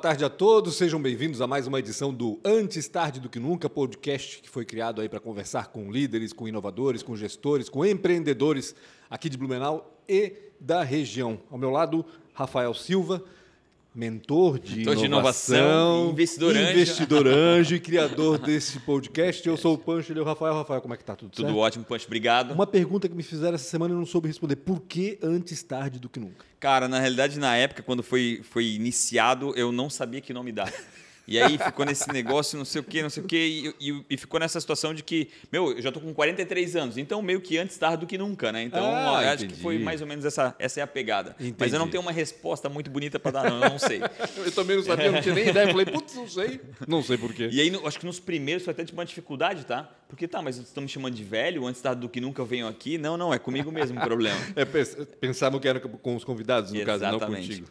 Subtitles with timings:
[0.00, 3.68] tarde a todos, sejam bem-vindos a mais uma edição do Antes Tarde do Que Nunca,
[3.68, 8.74] podcast que foi criado aí para conversar com líderes, com inovadores, com gestores, com empreendedores
[9.10, 11.38] aqui de Blumenau e da região.
[11.50, 12.02] Ao meu lado,
[12.32, 13.22] Rafael Silva,
[14.00, 16.70] mentor de, Mentor de inovação, inovação, investidor anjo.
[16.70, 19.46] investidor anjo e criador desse podcast.
[19.46, 20.54] Eu sou o Pancho, ele é o Rafael.
[20.54, 21.14] Rafael, como é que tá?
[21.14, 21.58] Tudo, Tudo certo?
[21.58, 22.52] ótimo, Punch, obrigado.
[22.54, 24.56] Uma pergunta que me fizeram essa semana e eu não soube responder.
[24.56, 26.46] Por que antes tarde do que nunca?
[26.58, 30.72] Cara, na realidade, na época, quando foi, foi iniciado, eu não sabia que nome dar.
[31.30, 34.04] E aí ficou nesse negócio, não sei o quê, não sei o quê, e, e-
[34.10, 37.40] e ficou nessa situação de que, meu, eu já tô com 43 anos, então meio
[37.40, 38.64] que antes tarde do que nunca, né?
[38.64, 41.36] Então, Ah, eu acho que foi mais ou menos essa, essa é a pegada.
[41.38, 41.72] Mas Entendi.
[41.74, 44.00] eu não tenho uma resposta muito bonita para dar, não, eu não sei.
[44.44, 45.66] Eu também não sabia, não tinha nem ideia.
[45.66, 46.60] Eu falei, putz, não sei.
[46.88, 47.48] Não sei por quê.
[47.52, 49.88] E aí, no- acho que nos primeiros foi até tipo uma dificuldade, tá?
[50.08, 52.46] Porque tá, mas vocês estão me chamando de velho, antes tarde do que nunca eu
[52.46, 52.98] venho aqui?
[52.98, 54.38] Não, não, é comigo mesmo o problema.
[54.56, 57.48] É, pens- pensavam que era com os convidados, no caso, não Exatamente.
[57.48, 57.68] contigo.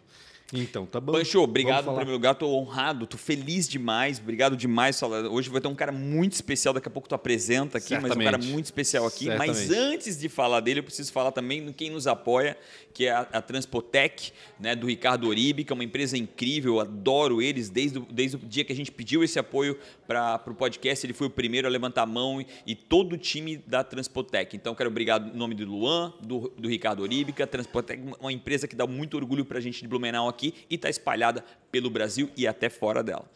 [0.54, 1.14] Então, tá bom.
[1.14, 5.00] Pancho, obrigado em primeiro lugar, tô honrado, tô feliz demais, obrigado demais.
[5.30, 8.16] Hoje vai ter um cara muito especial, daqui a pouco tu apresenta aqui, mas um
[8.16, 8.52] cara Certamente.
[8.52, 9.28] muito especial aqui.
[9.28, 9.94] Mas Certamente.
[9.94, 12.58] antes de falar dele, eu preciso falar também no quem nos apoia,
[12.94, 16.80] que é a, a Transpotec, né, do Ricardo Oribe, que é uma empresa incrível, eu
[16.80, 19.78] adoro eles desde, desde o dia que a gente pediu esse apoio
[20.10, 23.18] para o podcast, ele foi o primeiro a levantar a mão e, e todo o
[23.18, 24.56] time da Transpotec.
[24.56, 28.16] Então, quero obrigado em nome do Luan, do, do Ricardo Oribe, que a Transpotec é
[28.20, 31.46] uma empresa que dá muito orgulho para a gente de Blumenau aqui e está espalhada
[31.72, 33.30] pelo Brasil e até fora dela.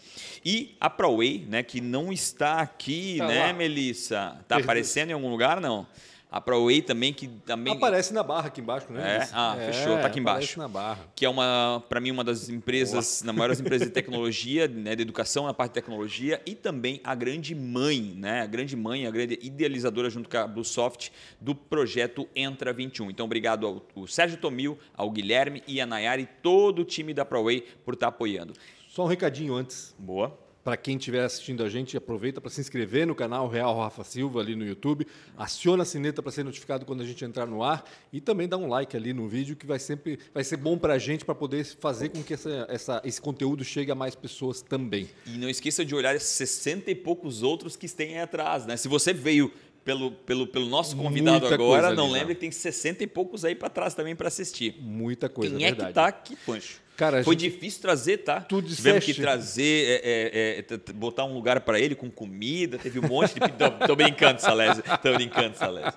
[0.43, 3.53] E a ProWay, né, que não está aqui, Tá né, lá.
[3.53, 4.37] Melissa?
[4.41, 5.85] Está aparecendo em algum lugar, não?
[6.33, 7.75] A ProWay também, que também...
[7.75, 9.17] Aparece na barra aqui embaixo, né?
[9.17, 9.29] É?
[9.31, 10.37] Ah, fechou, tá aqui embaixo.
[10.37, 11.07] Aparece na barra.
[11.15, 15.03] que é uma, para mim, uma das empresas, na maiores empresas de tecnologia, né, de
[15.03, 19.11] educação na parte de tecnologia e também a grande mãe, né, a grande mãe, a
[19.11, 23.11] grande idealizadora junto com a Bluesoft do projeto Entra 21.
[23.11, 27.13] Então, obrigado ao, ao Sérgio Tomil, ao Guilherme e a Nayara e todo o time
[27.13, 28.55] da ProWay por estar apoiando.
[28.87, 29.93] Só um recadinho antes.
[29.99, 30.35] Boa.
[30.63, 34.39] Para quem estiver assistindo a gente, aproveita para se inscrever no canal Real Rafa Silva
[34.39, 35.05] ali no YouTube.
[35.37, 37.83] Aciona a sineta para ser notificado quando a gente entrar no ar
[38.13, 40.93] e também dá um like ali no vídeo que vai sempre vai ser bom para
[40.93, 44.61] a gente para poder fazer com que essa, essa- esse conteúdo chegue a mais pessoas
[44.61, 45.09] também.
[45.25, 48.77] E não esqueça de olhar 60 e poucos outros que têm aí atrás, né?
[48.77, 49.51] Se você veio
[49.83, 52.35] pelo, pelo, pelo nosso convidado Muita agora, não ali, lembre né?
[52.35, 54.77] que tem 60 e poucos aí para trás também para assistir.
[54.79, 55.89] Muita coisa, Quem é verdade.
[55.89, 56.81] que tá aqui, Pancho?
[56.95, 58.41] Cara, Foi gente- difícil trazer, tá?
[58.41, 62.77] Tu Tivemos que trazer, é, é, é, t- botar um lugar para ele com comida,
[62.77, 63.39] teve um monte de.
[63.87, 64.83] tô, brincando, Salésio.
[65.01, 65.91] Tô brincando, Salésio.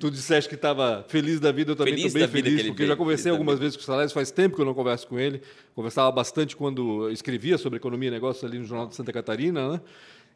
[0.00, 2.96] Tu disseste que estava feliz da vida, eu também estou bem feliz, porque eu já
[2.96, 5.40] conversei algumas vezes com o Salésio, faz tempo que eu não converso com ele.
[5.76, 9.80] Conversava bastante quando escrevia sobre economia e negócios ali no Jornal de Santa Catarina, né?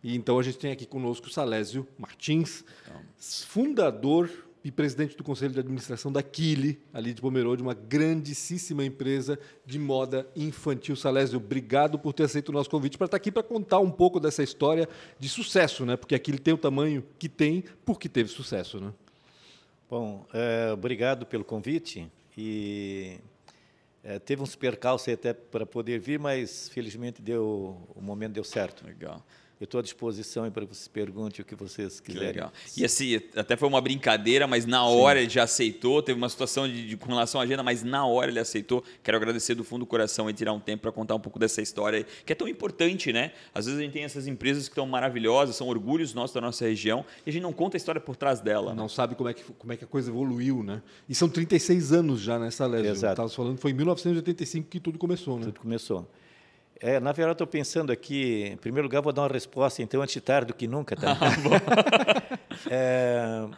[0.04, 2.64] E então a gente tem aqui conosco o Salésio Martins,
[3.18, 4.30] fundador
[4.62, 9.78] e presidente do Conselho de Administração da Kili, ali de Pomerode, uma grandíssima empresa de
[9.78, 10.94] moda infantil.
[10.96, 14.20] Salésio, obrigado por ter aceito o nosso convite para estar aqui para contar um pouco
[14.20, 14.88] dessa história
[15.18, 15.96] de sucesso, né?
[15.96, 18.92] Porque a Kili tem o tamanho que tem porque teve sucesso, né?
[19.88, 22.10] Bom, é, obrigado pelo convite.
[22.36, 23.18] E
[24.04, 28.86] é, teve uns percalços até para poder vir, mas felizmente deu o momento deu certo.
[28.86, 29.24] Legal.
[29.60, 32.28] Eu estou à disposição para que vocês perguntem o que vocês Que quiserem.
[32.28, 32.52] legal.
[32.78, 36.02] E assim, até foi uma brincadeira, mas na hora ele já aceitou.
[36.02, 38.82] Teve uma situação de, de- com relação à agenda, mas na hora ele aceitou.
[39.02, 41.60] Quero agradecer do fundo do coração e tirar um tempo para contar um pouco dessa
[41.60, 43.32] história aí, que é tão importante, né?
[43.54, 46.64] Às vezes a gente tem essas empresas que estão maravilhosas, são orgulhos nossos da nossa
[46.64, 48.70] região, e a gente não conta a história por trás dela.
[48.72, 48.78] né?
[48.80, 50.80] Não sabe como é, que, como é que a coisa evoluiu, né?
[51.06, 52.92] E são 36 anos já nessa Lésio.
[52.92, 53.12] Exato.
[53.12, 55.44] Estava falando, foi em 1985 que tudo começou, né?
[55.44, 56.08] Tudo começou.
[56.80, 60.20] É, na verdade, estou pensando aqui, em primeiro lugar, vou dar uma resposta, então, antes
[60.22, 60.96] tarde do que nunca.
[60.96, 61.16] Tá?
[62.68, 63.48] É,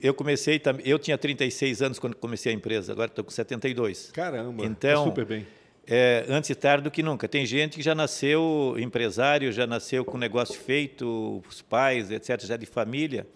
[0.00, 4.10] eu comecei, eu tinha 36 anos quando comecei a empresa, agora estou com 72.
[4.12, 5.46] Caramba, Então, tá super bem.
[5.88, 7.28] É, antes tarde do que nunca.
[7.28, 12.56] Tem gente que já nasceu empresário, já nasceu com negócio feito, os pais, etc., já
[12.56, 13.26] de família.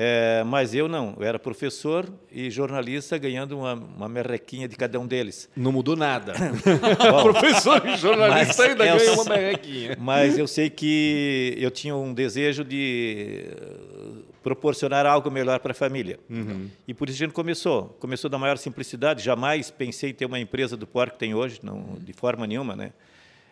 [0.00, 5.00] É, mas eu não, eu era professor e jornalista ganhando uma, uma merrequinha de cada
[5.00, 5.48] um deles.
[5.56, 6.34] Não mudou nada.
[7.10, 9.96] Bom, Professor e jornalista ainda é o- ganha uma merrequinha.
[9.98, 15.74] mas eu sei que eu tinha um desejo de eh, proporcionar algo melhor para a
[15.74, 16.18] família.
[16.86, 17.96] E por isso a gente começou.
[17.98, 19.22] Começou da maior simplicidade.
[19.24, 22.76] Jamais pensei em ter uma empresa do porco que tem hoje, não, de forma nenhuma,
[22.76, 22.92] né?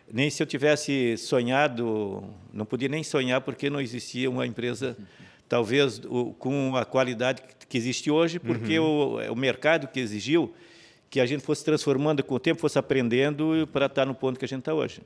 [0.09, 2.23] Nem se eu tivesse sonhado,
[2.53, 4.95] não podia nem sonhar porque não existia uma empresa,
[5.49, 10.53] talvez o- com a qualidade que- existe hoje, porque o, o mercado que exigiu
[11.09, 14.45] que a gente fosse transformando com o tempo, fosse aprendendo para estar no ponto que
[14.45, 15.01] a gente está hoje.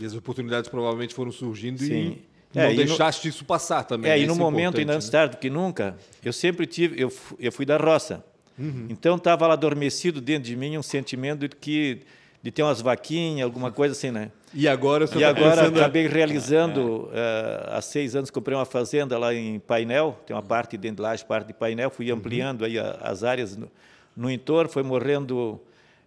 [0.00, 2.18] E as oportunidades provavelmente foram surgindo Sim.
[2.54, 4.10] e É, não e no- deixaste isso passar também.
[4.10, 4.22] É, né?
[4.22, 4.96] e no Isso é momento, ainda né?
[4.96, 8.24] antes tarde do que nunca, eu sempre tive, eu, eu fui da roça.
[8.58, 8.86] Uhum.
[8.88, 12.00] Então estava lá adormecido dentro de mim um sentimento de que
[12.42, 14.30] de ter umas vaquinhas, alguma coisa assim, né?
[14.54, 18.64] E agora você E tá agora pensando- acabei realizando, eh, há seis anos comprei uma
[18.64, 22.64] fazenda lá em Painel, tem uma parte dentro de lá, parte de Painel, fui ampliando
[22.64, 23.68] aí a- as áreas no,
[24.16, 25.60] no entorno, foi morrendo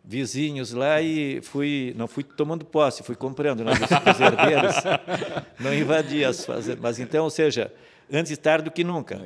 [0.03, 3.71] vizinhos lá e fui, não fui tomando posse, fui comprando, né,
[4.19, 4.75] herdeiros,
[5.59, 6.79] não invadi as fazendas.
[6.81, 7.71] Mas então, ou seja,
[8.11, 9.21] antes tarde do que nunca.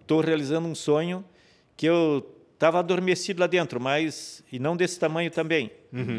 [0.00, 1.22] Estou realizando um sonho
[1.76, 2.26] que eu
[2.60, 5.70] estava adormecido lá dentro, mas e não desse tamanho também,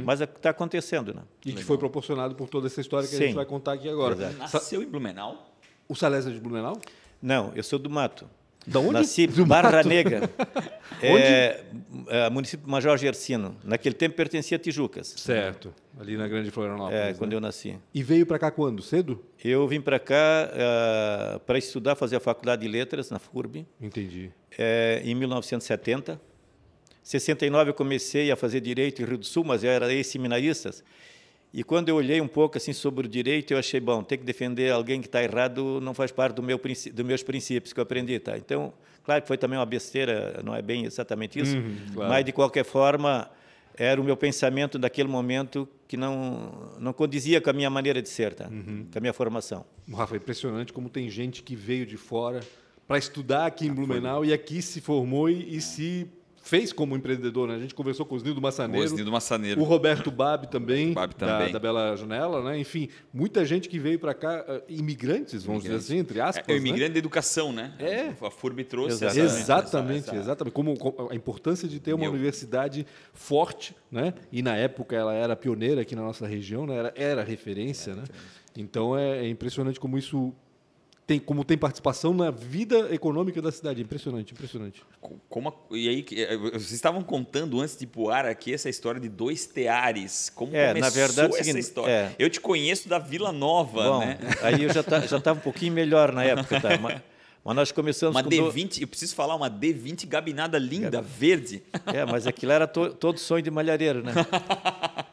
[0.03, 1.21] mas está acontecendo, né?
[1.45, 3.35] E que foi proporcionado por toda essa história que a gente Sim.
[3.35, 4.15] vai contar aqui agora.
[4.15, 4.37] Exato.
[4.39, 5.55] Nasceu em Blumenau?
[5.87, 6.81] O Salésio é de Blumenau?
[7.21, 8.27] Não, eu sou do mato.
[8.65, 8.93] Da onde?
[8.93, 9.87] Nasci Do Barra mato?
[9.87, 10.29] Negra,
[11.01, 11.63] é,
[12.07, 13.55] é, município de Major Gersino.
[13.63, 15.73] Naquele tempo pertencia a Tijucas, Certo.
[15.99, 16.99] Ali na Grande Florianópolis.
[16.99, 17.13] é, né?
[17.13, 17.77] quando eu nasci.
[17.93, 18.81] E veio para cá quando?
[18.81, 19.23] Cedo?
[19.43, 24.31] Eu vim para cá é, para estudar, fazer a faculdade de letras na FURB, Entendi.
[24.57, 26.30] é, em 1970.
[27.03, 30.83] 69 eu comecei a fazer direito em Rio do Sul, mas eu era ex-seminaristas.
[31.53, 34.23] E quando eu olhei um pouco assim sobre o direito, eu achei bom, ter que
[34.23, 37.83] defender alguém que está errado não faz parte do meu dos meus princípios que eu
[37.83, 38.37] aprendi, tá?
[38.37, 38.71] Então,
[39.03, 42.09] claro que foi também uma besteira, não é bem exatamente isso, Uhum, claro.
[42.09, 43.29] mas de qualquer forma
[43.75, 48.07] era o meu pensamento daquele momento que não não condizia com a minha maneira de
[48.07, 48.47] ser, tá?
[48.47, 48.85] Uhum.
[48.89, 49.65] Com a minha formação.
[49.93, 52.39] Rafa, é impressionante como tem gente que veio de fora
[52.87, 56.07] para estudar aqui em Blumenau e aqui se formou e, e se
[56.41, 57.47] fez como empreendedor.
[57.47, 57.55] Né?
[57.55, 59.61] A gente conversou com o Osnildo Massaneiro, Osnildo Massaneiro.
[59.61, 61.51] o Roberto Babi também, Babi da- também.
[61.53, 62.43] Da, Bela Janela.
[62.43, 62.59] Né?
[62.59, 66.43] Enfim, muita gente que veio para cá, eh, imigrantes, vamos dizer assim, entre aspas.
[66.47, 66.59] É o né?
[66.59, 67.73] imigrante da educação, né?
[67.79, 68.13] É.
[68.25, 69.19] A FURB trouxe Exato.
[69.19, 70.53] essa, Exatamente, essa- essa- exatamente.
[70.53, 72.11] Como, como a importância de ter uma Meu.
[72.11, 74.13] universidade forte, né?
[74.31, 76.75] E na época ela era pioneira aqui na nossa região, né?
[76.75, 78.03] Era, era referência, né?
[78.57, 80.33] Então é, é impressionante como isso
[81.07, 83.81] tem, como tem participação na vida econômica da cidade.
[83.81, 84.81] Impressionante, impressionante.
[85.27, 88.69] Como a- e aí, eh, vocês estavam contando antes de ir pro ar aqui essa
[88.69, 90.31] história de dois teares.
[90.33, 91.91] Como É, começou na verdade, é essa seguinte, história?
[91.91, 92.15] é.
[92.17, 94.17] Eu te conheço da Vila Nova, Bom, né?
[94.41, 96.77] aí eu já tá, já estava um pouquinho melhor na época, tá?
[96.77, 97.01] Mas,
[97.43, 101.61] mas nós começamos Uma com do- D20, eu preciso falar, uma D20 gabinada linda, verde.
[101.87, 104.13] É, mas aquilo era to- todo sonho de malhareiro, né?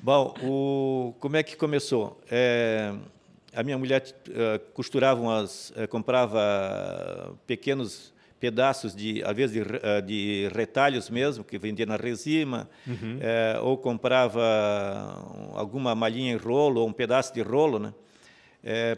[0.00, 2.20] Bom, o, como é que começou?
[2.30, 2.94] É,
[3.58, 10.00] a minha mulher eh, costurava umas, eh, comprava pequenos pedaços de, às vezes, de, eh,
[10.00, 12.70] de retalhos mesmo, que vendia na resima,
[13.20, 14.40] eh, ou comprava
[15.54, 17.92] alguma malhinha em rolo, ou um pedaço de rolo, né?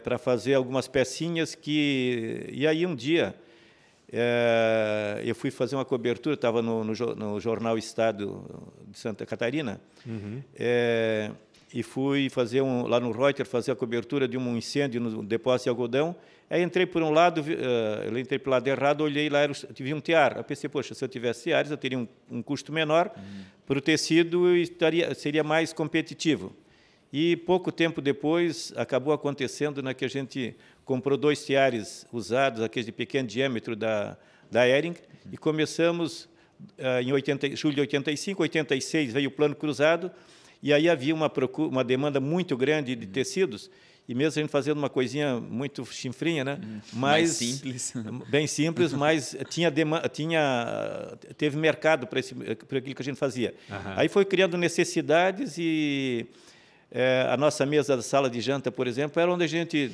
[0.03, 2.47] para fazer algumas pecinhas que...
[2.51, 3.33] E aí, um dia,
[4.11, 8.43] é, eu fui fazer uma cobertura, estava no, no, no jornal Estado
[8.87, 9.79] de Santa Catarina,
[10.55, 11.31] é,
[11.73, 15.65] e fui fazer um, lá no Reuters fazer a cobertura de um incêndio no depósito
[15.65, 16.15] de algodão.
[16.49, 17.57] Aí entrei por um lado, vi-
[18.05, 20.35] eu entrei pelo lado errado, olhei lá, era, tive um tiar.
[20.37, 23.09] Eu pensei, poxa, se eu tivesse tiares, eu teria um, um custo menor
[23.65, 26.53] para o tecido e estaria, seria mais competitivo.
[27.13, 32.85] E pouco tempo depois acabou acontecendo né, que a gente comprou dois tiares usados, aqueles
[32.85, 34.17] de pequeno diâmetro da,
[34.49, 34.95] da Ering,
[35.31, 36.27] e começamos
[36.77, 40.11] ah, em 80, julho de 85, 86 veio o plano cruzado,
[40.61, 43.69] e aí havia uma, procu- uma demanda muito grande de tecidos,
[44.07, 46.59] e mesmo a gente fazendo uma coisinha muito chinfrinha, né?
[46.91, 47.93] Mais mas simples.
[48.27, 49.71] Bem simples, mas tinha,
[50.11, 53.53] tinha teve mercado para aquilo que a gente fazia.
[53.69, 53.93] Aham.
[53.97, 56.25] Aí foi criando necessidades e
[56.91, 59.91] eh, a nossa mesa da sala de janta, por exemplo, era onde a gente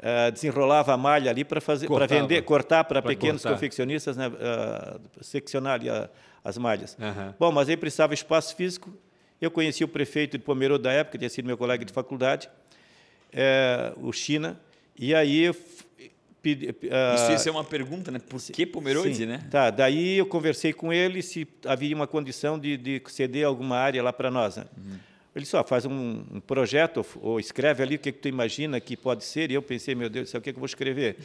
[0.00, 3.54] eh, desenrolava a malha ali para fazer, para vender, cortar para pequenos cortar.
[3.54, 6.10] confeccionistas, né, ah, seccionar ali a-
[6.42, 6.96] as malhas.
[7.00, 7.34] Aham.
[7.38, 8.92] Bom, mas aí precisava espaço físico.
[9.44, 12.48] Eu conheci o prefeito de Pomerode da época, tinha sido meu colega de faculdade,
[13.32, 14.58] eh, o China,
[14.98, 15.52] e aí
[16.40, 18.18] pedi, ah, Isso ser uma pergunta, né?
[18.18, 19.26] Por que Pomerode, Sim.
[19.26, 19.46] né?
[19.50, 24.02] Tá, daí eu conversei com ele se havia uma condição de, de ceder alguma área
[24.02, 24.56] lá para nós.
[24.56, 24.64] Né?
[25.34, 28.80] Ele só faz um, um projeto ou, ou escreve ali o que, que tu imagina
[28.80, 29.50] que pode ser.
[29.50, 31.16] E eu pensei, meu Deus do céu, o que, que eu vou escrever?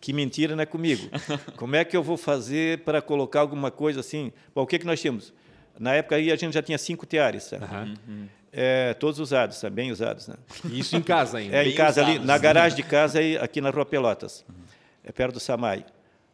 [0.00, 1.08] Que mentira não é comigo.
[1.56, 4.32] Como é que eu vou fazer para colocar alguma coisa assim?
[4.54, 5.32] Bom, o que, que nós tínhamos?
[5.78, 7.56] Na época aí a gente já tinha cinco teares, tá?
[7.56, 7.94] Aham.
[8.52, 9.68] É, todos usados, tá?
[9.68, 10.26] bem usados.
[10.26, 10.34] Né?
[10.72, 11.54] Isso em casa ainda.
[11.56, 12.26] É, Bem em casa ali, usados.
[12.26, 14.44] na garagem de casa, aí, aqui na Rua Pelotas,
[15.04, 15.84] é perto do Samai.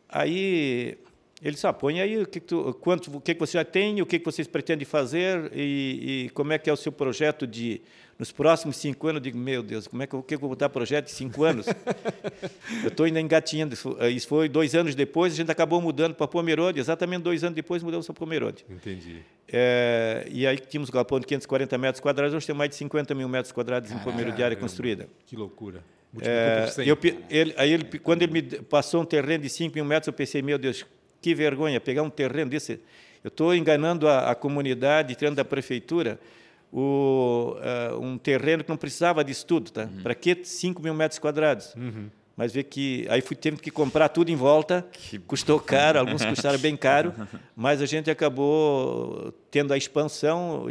[0.09, 0.97] Aí
[1.43, 3.65] ele disse, ah, põe aí o que, que tu, quanto, o que, que você já
[3.65, 6.93] tem, o que, que vocês pretendem fazer e, e como é que é o seu
[6.93, 7.83] projeto de
[8.19, 9.21] nos próximos cinco anos.
[9.21, 11.45] Eu digo, meu Deus, como é que eu, que eu vou botar projeto de cinco
[11.45, 11.67] anos?
[12.83, 13.75] eu estou ainda engatinhando.
[13.75, 17.43] Isso, foi- isso foi dois anos depois, a gente acabou mudando para Pomerode, exatamente dois
[17.45, 18.65] anos depois mudamos para Pomerode.
[18.69, 19.23] Entendi.
[19.49, 23.15] É, e aí tínhamos um galpão de 540 metros quadrados, hoje tem mais de 50
[23.15, 25.09] mil metros quadrados em Pomerode de área construída.
[25.27, 25.83] Que loucura.
[26.21, 26.97] É, eu
[27.29, 30.43] ele, aí ele, quando ele me passou um terreno de 5 mil metros, eu pensei,
[30.43, 30.87] meu Deus,
[31.21, 32.81] que vergonha, pegar um terreno desse
[33.23, 36.21] Eu estou enganando a, a, comunidade, tirando da prefeitura
[36.77, 39.71] o, uh, um terreno que não precisava de estudo.
[39.71, 39.85] Tá?
[39.85, 40.03] Uhum.
[40.03, 41.73] Para que 5 mil metros quadrados?
[41.77, 42.11] Uhum.
[42.37, 45.21] Mas vê que aí fui tendo que comprar tudo em volta, que...
[45.21, 47.15] custou caro, alguns custaram bem caro,
[47.55, 50.67] mas a gente acabou tendo a expansão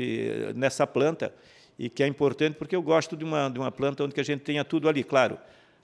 [0.54, 1.34] nessa planta
[1.80, 4.26] e que é importante porque eu gosto de uma de uma planta onde que a
[4.26, 5.38] gente tenha tudo ali, claro.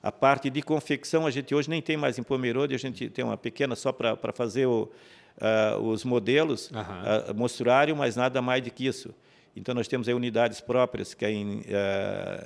[0.04, 3.24] A parte de confecção a gente hoje nem tem mais em Pomerode, a gente tem
[3.24, 4.92] uma pequena só para fazer o,
[5.38, 7.32] uh, os modelos, uhum.
[7.32, 9.14] uh, mostruário, mas nada mais do que isso.
[9.56, 11.64] Então nós temos aí unidades próprias, que é em, uh,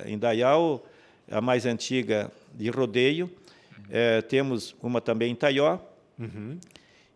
[0.06, 0.84] em Dayal,
[1.30, 3.30] a mais antiga de Rodeio,
[3.78, 4.22] uhum.
[4.28, 5.78] temos uma também em Taió,
[6.18, 6.58] uhum.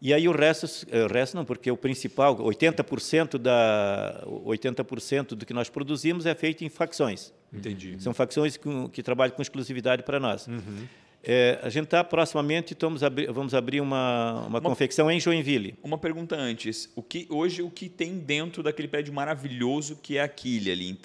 [0.00, 5.52] E aí o resto, o resto não, porque o principal, 80% da 80% do que
[5.52, 7.32] nós produzimos é feito em facções.
[7.52, 8.00] Entendi.
[8.00, 10.46] São facções que, que trabalham com exclusividade para nós.
[10.46, 10.86] Uhum.
[11.22, 15.74] É, a gente está proximamente, vamos abrir, vamos abrir uma, uma, uma, confecção em Joinville.
[15.82, 16.90] Uma pergunta antes.
[16.94, 20.98] O que, hoje, o que tem dentro daquele prédio maravilhoso que é aquele ali?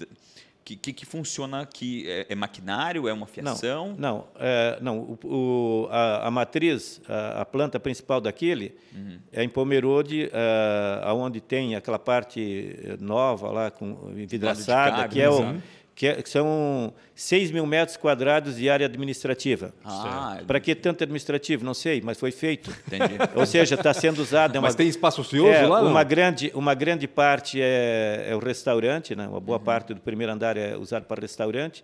[0.64, 2.06] que, que, que, funciona aqui?
[2.08, 3.08] É, é, maquinário?
[3.08, 3.90] É uma fiação?
[3.90, 4.28] Não, não.
[4.40, 9.20] É, não o, o, a, a, matriz, a, a, planta principal daquele uhum.
[9.32, 15.62] é em Pomerode, é, onde tem aquela parte nova lá, com vidraçada, que é o
[15.96, 19.72] que são 6 mil metros quadrados de área administrativa.
[19.86, 21.64] Ah, Para que tanto administrativo?
[21.64, 22.72] Não sei, mas foi feito.
[22.88, 23.14] Entendi.
[23.36, 24.56] Ou seja, está sendo usado.
[24.56, 25.84] É uma, mas tem espaço ocioso é, lá?
[25.84, 25.92] Não?
[25.92, 29.28] Uma grande, uma grande parte é, é o restaurante, né?
[29.28, 29.64] uma boa uhum.
[29.64, 31.84] parte do primeiro andar é usado para restaurante.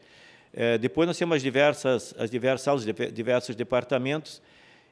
[0.52, 4.42] É, depois nós temos as diversas, as diversas salas, diversos departamentos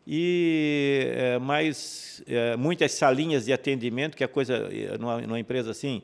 [0.05, 4.69] e é, mais é, muitas salinhas de atendimento, que é coisa
[4.99, 6.03] numa, numa empresa assim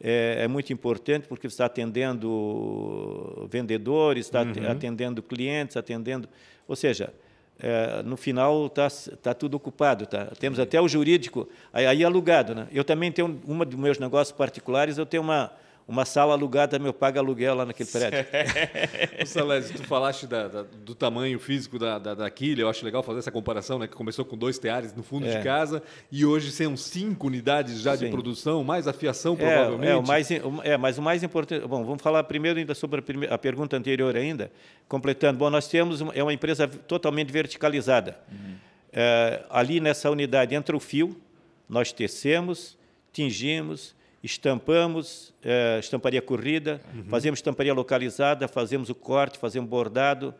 [0.00, 4.70] é, é, muito importante porque você está atendendo vendedores, está uhum.
[4.70, 6.28] atendendo clientes, atendendo.
[6.66, 7.12] Ou seja,
[7.58, 8.88] é, no final está
[9.22, 10.06] tá tudo ocupado.
[10.06, 10.26] Tá?
[10.38, 12.54] Temos até o jurídico aí, aí alugado.
[12.54, 12.68] Né?
[12.72, 15.52] Eu também tenho uma dos meus negócios particulares, eu tenho uma
[15.86, 18.26] uma sala alugada, meu paga aluguel lá naquele prédio.
[19.26, 23.02] Salésio, tu falaste da, da, do tamanho físico da, da, da quilha, eu acho legal
[23.02, 23.86] fazer essa comparação, né?
[23.86, 25.36] Que começou com dois teares no fundo é.
[25.36, 28.06] de casa e hoje são cinco unidades já Sim.
[28.06, 29.90] de produção, mais afiação, provavelmente.
[29.90, 31.66] É, é, o mais, é, mas o mais importante.
[31.66, 34.50] Bom, vamos falar primeiro ainda sobre a, primeira, a pergunta anterior ainda,
[34.88, 35.38] completando.
[35.38, 38.18] Bom, nós temos uma, é uma empresa totalmente verticalizada.
[38.32, 38.54] Uhum.
[38.90, 41.14] É, ali nessa unidade entra o fio,
[41.68, 42.78] nós tecemos,
[43.12, 47.04] tingimos estampamos, é, estamparia corrida, uhum.
[47.04, 50.34] fazemos estamparia localizada, fazemos o corte, fazemos bordado,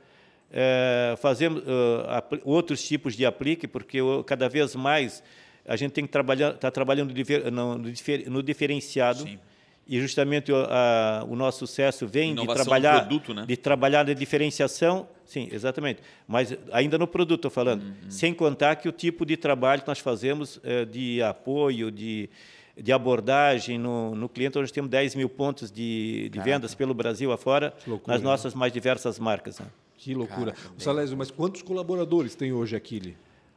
[0.51, 5.23] é, fazemos uh, outros tipos de aplique, porque cada vez mais
[5.67, 7.13] a gente tem que trabalhar, está trabalhando
[7.53, 9.21] no, no, diferenciado.
[9.21, 9.39] Sim.
[9.87, 13.45] E justamente o, a, o nosso sucesso vem Inovação de trabalhar, produto, né?
[13.47, 16.01] de trabalhar na diferenciação, sim, exatamente.
[16.27, 18.11] Mas ainda no produto, estou falando, uhum.
[18.11, 20.59] sem contar que o tipo de trabalho que nós fazemos
[20.91, 22.31] de apoio, de
[22.77, 24.59] de abordagem no, no cliente.
[24.59, 28.29] Hoje temos 10 mil pontos de, de vendas pelo Brasil afora, loucura, nas né?
[28.29, 28.61] nossas né?
[28.61, 29.59] mais diversas marcas.
[29.59, 29.67] Né?
[29.97, 30.53] Que loucura.
[30.53, 33.15] Caraca, Salésio, mas quantos colaboradores tem hoje aqui?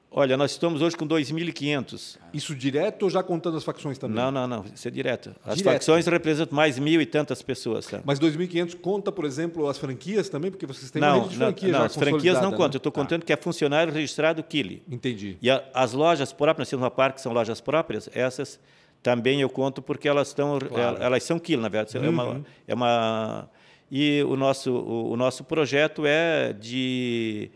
[0.10, 2.18] Olha, nós estamos hoje com 2.500.
[2.34, 4.16] Isso direto ou já contando as facções também?
[4.16, 4.66] Não, não, não.
[4.74, 5.36] Isso é direto.
[5.46, 5.74] As direto.
[5.74, 7.86] facções representam mais mil e tantas pessoas.
[7.86, 8.02] Tá?
[8.06, 10.50] Mas 2.500 conta, por exemplo, as franquias também?
[10.50, 12.58] Porque vocês têm não, uma rede de franquias Não, não as franquias não né?
[12.58, 12.76] contam.
[12.76, 13.02] Eu estou tá.
[13.02, 14.82] contando que é funcionário registrado Kili.
[14.90, 15.38] Entendi.
[15.42, 18.60] E a, as lojas próprias, nós temos uma parte que são lojas próprias, essas
[19.02, 21.02] também eu conto porque elas estão claro.
[21.02, 22.06] elas são quilo na verdade uhum.
[22.06, 22.44] é, uma, uhum.
[22.68, 23.50] é uma
[23.90, 27.50] e o nosso o, o nosso projeto é de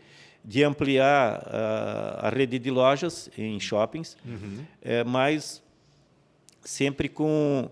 [0.44, 4.64] de ampliar a, a rede de lojas em shoppings uhum.
[4.82, 5.62] é, mas
[6.62, 7.70] sempre com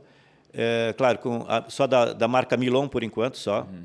[0.52, 3.84] é, claro com a, só da, da marca Milon por enquanto só uhum.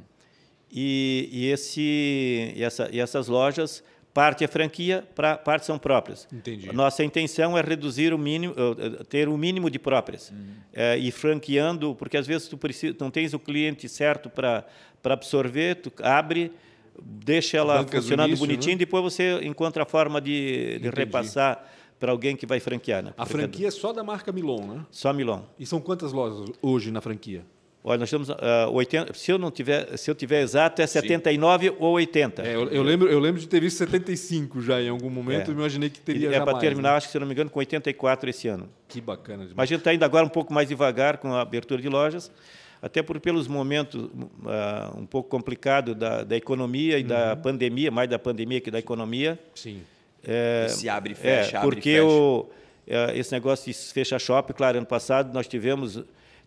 [0.71, 3.83] e, e esse e, essa, e essas lojas
[4.15, 6.25] Parte é franquia, pra, parte são próprias.
[6.31, 6.71] Entendi.
[6.71, 10.29] Nossa intenção é reduzir o mínimo, eh, ter o mínimo de próprias.
[10.29, 10.53] Uhum.
[10.71, 14.63] É, e franqueando, porque às vezes tu precisa, não tens o cliente certo para
[15.03, 16.53] absorver, tu abre,
[16.97, 18.79] deixa ela Bancas funcionando início, bonitinho, né?
[18.79, 21.61] depois você encontra a forma de, de repassar
[21.99, 23.03] para alguém que vai franquear.
[23.03, 23.13] Né?
[23.17, 24.85] A franquia é só da marca Milon, né?
[24.91, 25.41] Só Milon.
[25.59, 27.43] E são quantas lojas hoje na franquia?
[27.87, 30.87] Olha, nós temos uh, ah, 80, se eu não tiver, se eu tiver exato é
[30.87, 31.75] 79 Sim.
[31.79, 32.41] ou 80.
[32.41, 35.53] É, eu, eu, lembro, eu lembro de ter visto 75 já em algum momento, é.
[35.53, 36.97] imaginei que teria É para terminar, né?
[36.97, 38.67] acho que se não me engano, com 84 esse ano.
[38.87, 39.43] Que bacana.
[39.43, 39.53] Demais.
[39.55, 42.31] Mas a gente está indo agora um pouco mais devagar com a abertura de lojas,
[42.81, 47.07] até por pelos momentos uh, um pouco complicado da, da economia e uhum.
[47.07, 49.37] da pandemia, mais da pandemia que da economia.
[49.53, 49.83] Sim.
[50.27, 52.03] É, se abre e fecha, é, porque abre e fecha.
[52.03, 52.49] O,
[52.87, 56.03] é, esse negócio de fecha shopping, claro, ano passado nós tivemos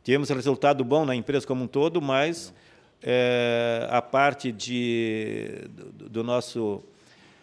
[0.09, 2.55] Tivemos resultado bom na empresa como um todo, mas
[3.03, 6.83] é, a parte de, do, do nosso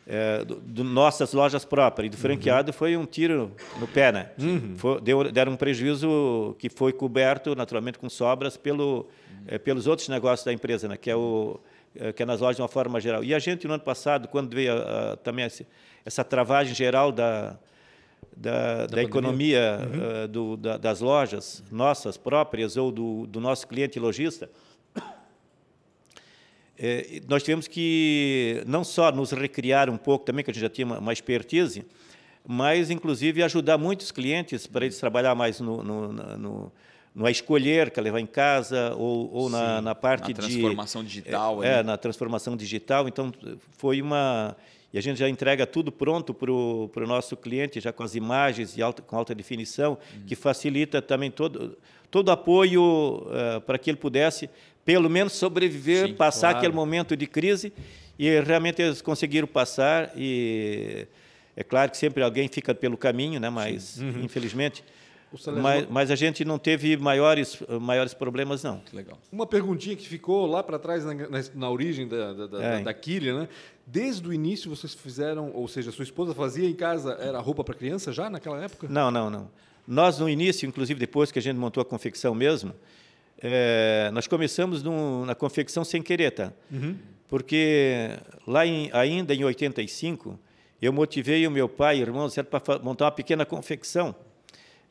[0.07, 2.07] é, do, do nossas lojas próprias.
[2.07, 2.73] E do franqueado uhum.
[2.75, 4.31] foi um tiro no pé, né?
[4.39, 4.73] Uhum.
[4.77, 9.05] Foi, deu, deram um prejuízo que foi coberto, naturalmente, com sobras pelo, uhum.
[9.45, 10.97] é, pelos outros negócios da empresa, né?
[10.97, 11.59] Que é o
[11.95, 13.23] é, que é nas lojas de uma forma geral.
[13.23, 15.63] E a gente, no ano passado, quando veio a, a, também essa,
[16.03, 17.59] essa travagem geral da,
[18.35, 20.23] da, da, da economia uhum.
[20.23, 24.49] uh, do, da, das lojas nossas próprias ou do, do nosso cliente lojista,
[26.77, 30.69] é, nós tivemos que não só nos recriar um pouco também, que a gente já
[30.69, 31.85] tinha uma, uma expertise,
[32.47, 36.71] mas, inclusive, ajudar muitos clientes para eles trabalhar mais no, no, no,
[37.15, 40.41] no a escolher, que levar em casa, ou, ou na, na, parte de...
[40.41, 41.63] Na transformação de, digital.
[41.63, 43.07] É, é, na transformação digital.
[43.07, 43.33] Então,
[43.77, 44.55] foi uma...
[44.95, 48.77] E a gente já entrega tudo pronto para o nosso cliente, já com as imagens
[48.77, 50.21] e alta, com alta definição, uhum.
[50.25, 51.77] que facilita também todo,
[52.09, 52.81] todo apoio
[53.27, 54.49] uh, para que ele pudesse
[54.85, 56.57] pelo menos sobreviver, Sim, passar claro.
[56.59, 57.73] aquele momento de crise
[58.17, 61.05] e realmente eles conseguiram passar e
[61.57, 63.49] é claro que sempre alguém fica pelo caminho, né?
[63.49, 64.23] Mas uhum.
[64.23, 64.81] infelizmente
[65.61, 68.81] mas, mas, a gente não teve maiores, maiores problemas, não.
[68.93, 69.17] Legal.
[69.31, 72.83] Uma perguntinha que ficou lá para trás, na, na, na, origem da, da, da, é.
[72.83, 73.49] da quilha, né?
[73.85, 77.75] Desde o início vocês fizeram, ou seja, sua esposa fazia em casa, era roupa para
[77.75, 78.87] criança já naquela época?
[78.89, 79.49] Não, não, não.
[79.87, 82.73] Nós, no início, inclusive depois que a gente montou a confecção mesmo,
[83.39, 86.51] é, nós começamos no, na confecção sem querer, tá?
[86.71, 86.95] Uhum.
[87.27, 88.09] Porque
[88.47, 90.39] lá em, ainda em 85,
[90.81, 94.15] eu motivei o meu pai e irmãos para montar uma pequena confecção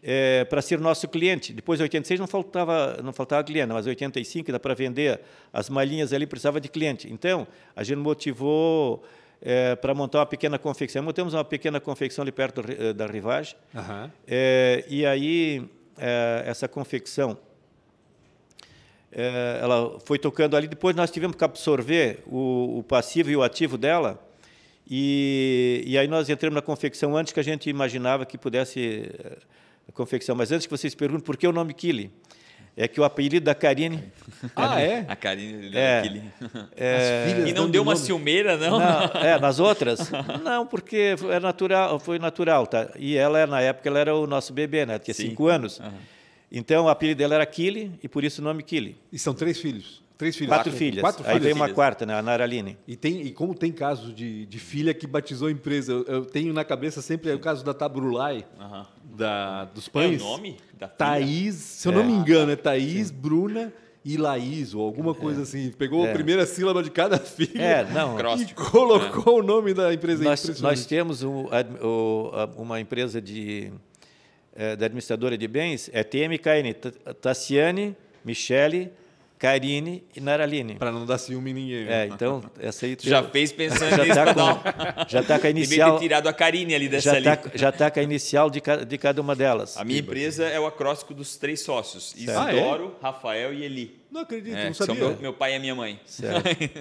[0.04, 1.52] é, para ser nosso cliente.
[1.52, 5.20] Depois, em 86, não faltava, não faltava cliente, mas em 85, ainda para vender
[5.52, 7.10] as malhinhas ali, precisava de cliente.
[7.10, 9.02] Então, a gente motivou
[9.40, 11.02] é, para montar uma pequena confecção.
[11.02, 12.62] Montamos uma pequena confecção ali perto
[12.94, 13.56] da Rivage.
[13.74, 14.10] Uhum.
[14.28, 17.38] É, e aí, é, essa confecção
[19.10, 20.66] é, ela foi tocando ali.
[20.66, 24.20] Depois nós tivemos que absorver o, o passivo e o ativo dela.
[24.90, 29.38] E, e, aí nós entramos na confecção antes que a gente imaginava que pudesse eh,
[29.92, 30.34] confecção.
[30.34, 32.12] Mas antes que vocês perguntem por que o nome Kili,
[32.76, 34.02] é que o apelido da Karine.
[34.54, 35.04] Ah, é?
[35.08, 36.22] A Karine é, Kili.
[36.76, 38.04] É, e não deu uma nome.
[38.04, 38.78] ciumeira, não?
[38.78, 39.20] não?
[39.20, 40.10] É, nas outras?
[40.42, 42.90] Não, porque é natural, foi natural, tá?
[42.96, 44.98] E ela, na época, ela era o nosso bebê, né?
[44.98, 45.28] Tinha Sim.
[45.30, 45.78] cinco anos.
[45.78, 45.92] Uhum.
[46.50, 48.96] Então, o apelido dela era Kili e por isso o nome Kili.
[49.12, 50.03] E são três filhos?
[50.16, 50.54] Três filhos.
[50.54, 51.00] Quatro, filhas.
[51.00, 52.78] Quatro Aí veio uma quarta, né, a Naraline.
[52.86, 56.24] E, tem, e como tem casos de, de filha que batizou a empresa, eu, eu
[56.24, 58.46] tenho na cabeça sempre o caso da Tabrulai,
[59.04, 60.20] da, dos pães.
[60.20, 60.96] É o nome da filha?
[60.96, 61.96] Thaís, se eu é.
[61.96, 63.14] não me engano, é Thaís, Sim.
[63.14, 63.72] Bruna
[64.04, 65.14] e Laís, ou alguma é.
[65.14, 65.42] coisa é.
[65.42, 65.72] assim.
[65.76, 66.10] Pegou é.
[66.10, 68.16] a primeira sílaba de cada filha é, não.
[68.38, 70.22] e colocou o nome da empresa.
[70.22, 71.46] Nós, nós temos um,
[72.56, 73.72] uma empresa de
[74.54, 76.72] é, da administradora de bens é TMKN,
[77.20, 78.92] Tassiane, Michele,
[79.44, 80.76] Karine e Naraline.
[80.76, 81.86] Para não dar ciúme em ninguém.
[81.86, 82.96] É, então, essa aí...
[83.02, 85.90] Já fez pensando já nisso, tá com, Já está com a inicial...
[85.90, 88.62] Devia ter tirado a Karine ali dessa já Tá, já está com a inicial de,
[88.88, 89.76] de cada uma delas.
[89.76, 92.14] A minha empresa é o acróstico dos três sócios.
[92.16, 93.06] Isidoro, ah, é?
[93.06, 94.03] Rafael e Eli.
[94.14, 94.94] Não acredito, é, não sabia.
[94.94, 95.98] São meu, meu, pai e a minha mãe.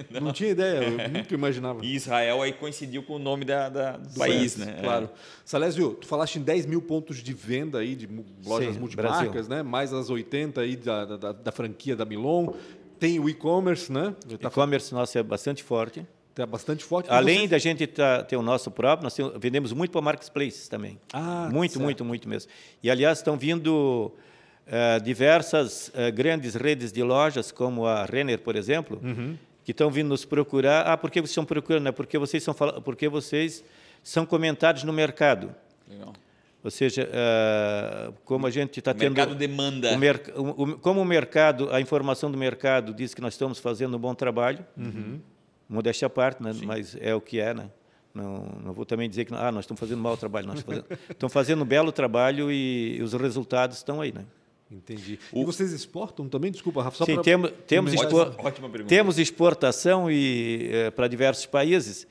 [0.08, 0.20] não.
[0.22, 0.32] não.
[0.32, 1.84] tinha ideia, eu nunca imaginava.
[1.84, 4.76] E Israel aí coincidiu com o nome da, da do país, né?
[4.80, 5.06] Claro.
[5.06, 5.18] É.
[5.44, 8.08] Salésio, tu falaste em 10 mil pontos de venda aí de
[8.46, 9.48] lojas Sim, multimarcas, Brasil.
[9.48, 9.62] né?
[9.64, 12.54] Mais as 80 aí da, da, da franquia da Milon.
[13.00, 14.14] Tem o e-commerce, né?
[14.32, 16.06] O tá e-commerce nosso é bastante forte.
[16.36, 17.10] É bastante forte.
[17.10, 17.50] Além vocês...
[17.50, 21.00] da gente tá, ter o nosso próprio, nós temos, vendemos muito para marketplaces também.
[21.12, 21.82] Ah, muito, certo.
[21.82, 22.48] muito, muito mesmo.
[22.80, 24.12] E, aliás, estão vindo
[25.02, 29.36] diversas uh, grandes redes de lojas, como a Renner, por exemplo, uhum.
[29.62, 30.86] que estão vindo nos procurar.
[30.86, 31.88] Ah, por que vocês estão procurando?
[31.88, 33.62] É porque vocês são, porque vocês
[34.02, 35.54] são comentados no mercado.
[35.88, 36.14] Legal.
[36.62, 39.12] Ou seja, uh, como a gente está tendo...
[39.12, 39.90] O mercado demanda.
[40.34, 43.98] O o, o, como o mercado, a informação do mercado diz que nós estamos fazendo
[43.98, 45.20] um bom trabalho, uhum.
[45.68, 46.52] modéstia à parte, né?
[46.64, 47.68] mas é o que é, né?
[48.14, 50.46] Não, não vou também dizer que ah, nós estamos fazendo mau trabalho.
[50.46, 54.24] Nós estamos fazendo, estamos fazendo um belo trabalho e, e os resultados estão aí, né?
[54.70, 55.18] Entendi.
[55.32, 55.42] O...
[55.42, 56.50] E vocês exportam também?
[56.50, 56.96] Desculpa, Rafa.
[56.96, 58.34] Só Sim, temos, temos, expor...
[58.86, 62.06] temos exportação e, é, para diversos países.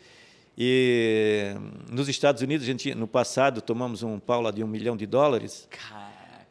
[0.57, 1.55] E
[1.91, 5.05] nos Estados Unidos, a gente, no passado, tomamos um pau lá de um milhão de
[5.05, 5.67] dólares.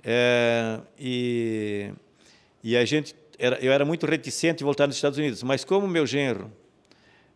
[0.04, 1.92] É, e,
[2.64, 5.86] e a gente era, eu era muito reticente em voltar nos Estados Unidos, mas como
[5.86, 6.50] meu genro,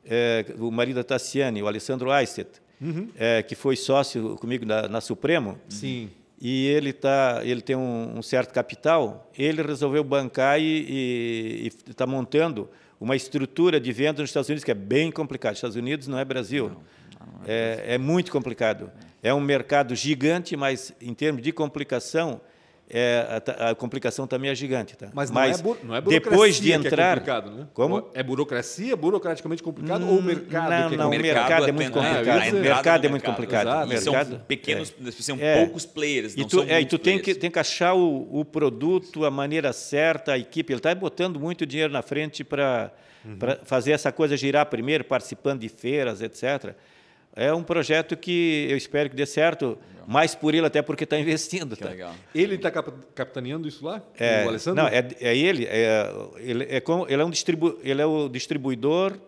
[0.05, 2.48] é, o marido da Tassiane, o Alessandro Eistet,
[2.81, 3.09] uhum.
[3.16, 6.11] é, que foi sócio comigo na, na Supremo, Sim.
[6.40, 12.68] E ele tá, ele tem um, um certo capital, ele resolveu bancar e está montando
[13.01, 15.55] uma estrutura de venda nos Estados Unidos que é bem complicado.
[15.55, 16.68] Estados Unidos não é Brasil.
[16.68, 18.90] Não, não é, é, é, muito complicado.
[19.22, 19.29] É.
[19.29, 22.40] é um mercado gigante, mas em termos de complicação
[22.88, 24.96] é, a, a, complicação também é gigante.
[24.96, 25.09] Tá?
[25.12, 27.66] Mas não, Mas é, não é depois de é entrar, é complicado, né?
[27.75, 28.11] Como?
[28.14, 30.70] É burocracia, burocraticamente complicado hum, ou o mercado?
[30.70, 32.55] Não, é não, o mercado, é muito complicado.
[32.55, 33.66] O mercado é muito complicado.
[33.66, 33.88] Exato.
[33.88, 35.11] mercado, são pequenos, é.
[35.11, 36.35] são poucos players.
[36.37, 39.72] E tu, é, e tu tem que, tem que achar o, o, produto, a maneira
[39.72, 40.72] certa, a equipe.
[40.72, 42.92] Ele está botando muito dinheiro na frente para
[43.25, 43.37] uhum.
[43.64, 46.75] fazer essa coisa girar primeiro, participando de feiras, etc.
[47.37, 51.18] É um projeto que eu espero que dê certo mais por ele até porque está
[51.18, 51.77] investindo.
[51.77, 51.90] Tá?
[51.90, 52.14] Legal.
[52.35, 54.03] Ele está capitaneando isso lá?
[54.18, 54.83] É, o Alessandro?
[54.83, 55.66] Não, é, é ele.
[55.66, 59.18] É, ele, é, ele, é um distribu, ele é o distribuidor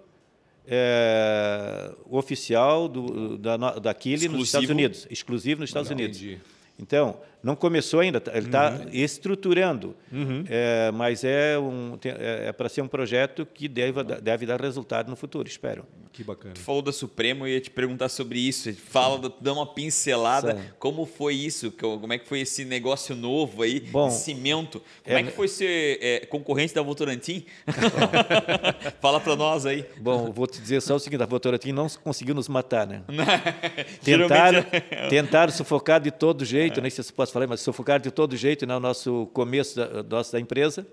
[0.67, 6.23] é, oficial do, da, da Kili nos Estados Unidos, exclusivo nos Estados Legal, Unidos.
[6.23, 6.41] Entendi.
[6.79, 8.89] Então, não começou ainda, tá, ele está uhum.
[8.93, 10.45] estruturando, uhum.
[10.49, 15.09] É, mas é, um, é, é para ser um projeto que deve, deve dar resultado
[15.09, 15.87] no futuro, espero.
[16.19, 16.55] Que bacana.
[16.55, 18.75] Tu falou da Supremo e ia te perguntar sobre isso.
[18.75, 20.57] Fala, dá uma pincelada.
[20.57, 20.63] Sim.
[20.77, 21.71] Como foi isso?
[21.71, 24.83] Como é que foi esse negócio novo aí, Bom, cimento?
[25.05, 27.47] Como é, é que foi ser é, concorrente da Votorantim?
[29.01, 29.85] Fala para nós aí.
[30.01, 33.03] Bom, vou te dizer só o seguinte: a Votorantim não conseguiu nos matar, né?
[34.03, 34.65] tentaram,
[35.09, 36.83] tentaram sufocar de todo jeito, é.
[36.83, 40.41] nem sei se posso falar, mas sufocar de todo jeito no né, nosso começo da,
[40.41, 40.87] empresa.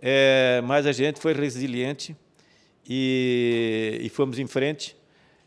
[0.00, 2.16] É, mas a gente foi resiliente
[2.88, 4.96] e, e fomos em frente.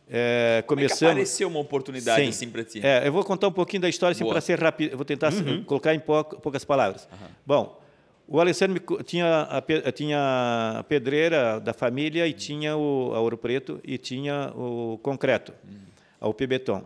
[0.09, 0.99] É, começamos...
[0.99, 2.29] Como é apareceu uma oportunidade Sim.
[2.29, 2.81] assim para ti?
[2.83, 4.97] É, eu vou contar um pouquinho da história assim, para ser rápido.
[4.97, 5.63] vou tentar uhum.
[5.63, 7.07] colocar em poucas palavras.
[7.11, 7.27] Uhum.
[7.45, 7.81] Bom,
[8.27, 13.79] o Alessandro tinha a, tinha a pedreira da família e tinha o a Ouro Preto
[13.83, 15.79] e tinha o concreto, uhum.
[16.19, 16.83] a UP Beton.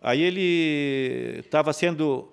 [0.00, 2.28] Aí ele estava sendo,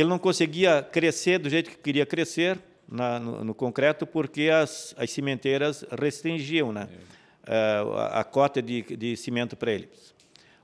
[0.00, 4.94] ele não conseguia crescer do jeito que queria crescer, na, no, no, concreto porque as,
[4.96, 6.88] as cimenteiras restringiam né,
[7.46, 10.14] uh, a, a, cota de, de cimento para eles.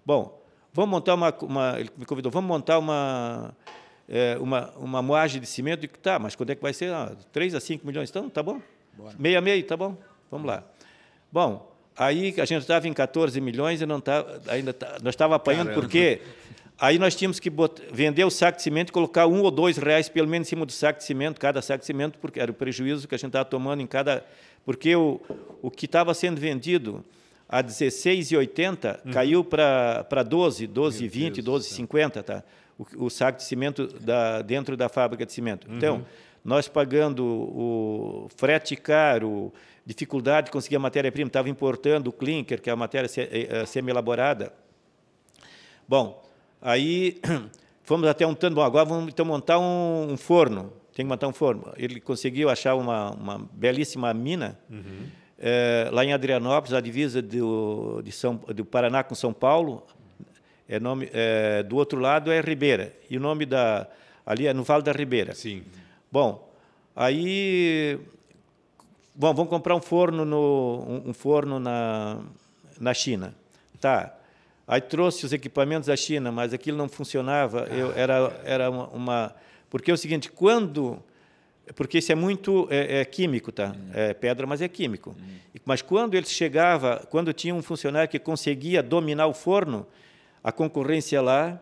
[0.05, 0.41] Bom,
[0.73, 3.55] vamos montar uma, uma, Ele me convidou, vamos montar uma,
[4.09, 5.81] é, uma, uma moagem de cimento.
[5.81, 6.93] Digo, tá, mas quando é que vai ser?
[6.93, 8.11] Ah, 3 a 5 milhões.
[8.11, 8.61] Então, tá bom.
[8.95, 9.15] Bora.
[9.19, 9.97] Meia, meia, tá bom.
[10.31, 10.65] Vamos lá.
[11.31, 15.37] Bom, aí a gente estava em 14 milhões e não tá, ainda tá, nós estávamos
[15.37, 15.81] apanhando Caramba.
[15.81, 16.21] porque
[16.83, 19.77] Aí nós tínhamos que botar, vender o saco de cimento e colocar um ou dois
[19.77, 22.51] reais pelo menos em cima do saco de cimento, cada saco de cimento, porque era
[22.51, 24.27] o prejuízo que a gente estava tomando em cada.
[24.65, 25.21] Porque o,
[25.63, 27.05] o que estava sendo vendido
[27.49, 29.13] a 16,80 uhum.
[29.13, 32.43] caiu para 12, 12,20, 12,50, tá?
[32.77, 35.69] O, o, saco de cimento da, dentro da fábrica de cimento.
[35.69, 35.77] Uhum.
[35.77, 36.07] Então,
[36.45, 39.53] nós pagando o frete caro,
[39.87, 43.67] dificuldade de conseguir a matéria-prima, estava importando o clinker, que é a matéria eh, eh,
[43.67, 44.53] semi-elaborada.
[45.87, 46.21] Bom,
[46.63, 47.21] Aí
[47.83, 51.27] fomos até um tanto, bom, agora vamos então montar um, um, forno, tem que montar
[51.27, 51.73] um forno.
[51.77, 55.07] Ele conseguiu achar uma, uma belíssima mina uhum.
[55.39, 59.85] é, lá em Adrianópolis, a divisa do, de São, do Paraná com São Paulo.
[60.69, 63.87] É nome, é, do outro lado é Ribeira, e o nome da
[64.25, 65.35] ali é no Vale da Ribeira.
[65.35, 65.65] Sim.
[66.11, 66.49] Bom,
[66.95, 67.99] aí
[69.15, 72.21] bom, vamos comprar um forno no um, um forno na
[72.81, 73.35] na China.
[73.81, 74.17] Tá.
[74.73, 77.69] Aí trouxe os equipamentos da China, mas aquilo não funcionava.
[77.71, 79.35] Eu, ah, era era uma, uma,
[79.69, 80.99] Porque é o seguinte, quando.
[81.77, 83.75] Porque isso é muito é, é químico, tá?
[83.77, 83.91] Hum.
[83.93, 85.11] É pedra, mas é químico.
[85.11, 85.61] Hum.
[85.67, 89.87] Mas quando ele chegava, quando tinha um funcionário que conseguia dominar o forno,
[90.43, 91.61] a concorrência lá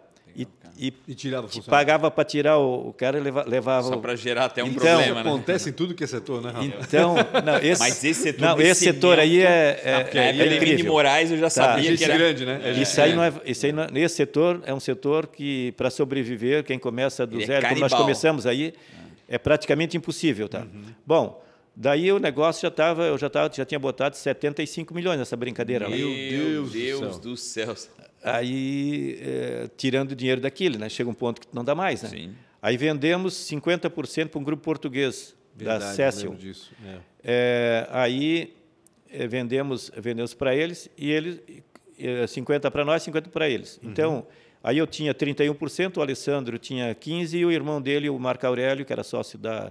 [0.81, 4.47] e, e, e tirava pagava para tirar o, o cara leva, levava só para gerar
[4.47, 5.29] até um então, problema né?
[5.29, 7.14] acontece em tudo que é setor né então
[7.45, 10.93] não, esse, mas esse setor não esse setor aí é é, ah, é, é incrível.
[10.93, 11.51] Moraes eu já tá.
[11.51, 14.62] sabia que era grande né é, isso aí não é isso aí não, esse setor
[14.64, 18.47] é um setor que para sobreviver quem começa do Ele é zero como nós começamos
[18.47, 18.73] aí
[19.29, 20.85] é praticamente impossível tá uhum.
[21.07, 21.45] bom
[21.77, 25.88] Daí o negócio já estava, eu já, tava, já tinha botado 75 milhões nessa brincadeira
[25.88, 26.14] Meu lá.
[26.14, 27.69] Meu Deus, Deus do céu.
[27.69, 30.88] Do céu aí é, tirando dinheiro daquilo, né?
[30.88, 32.09] Chega um ponto que não dá mais, né?
[32.09, 32.35] Sim.
[32.62, 36.35] Aí vendemos 50% para um grupo português Verdade, da Cecil.
[36.35, 36.72] Disso.
[36.85, 36.98] É.
[37.22, 38.54] É, aí
[39.11, 41.40] é, vendemos vendemos para eles e eles
[42.28, 43.78] 50 para nós, 50 para eles.
[43.83, 43.90] Uhum.
[43.90, 44.26] Então,
[44.62, 48.85] aí eu tinha 31%, o Alessandro tinha 15 e o irmão dele, o Marco Aurélio,
[48.87, 49.70] que era sócio da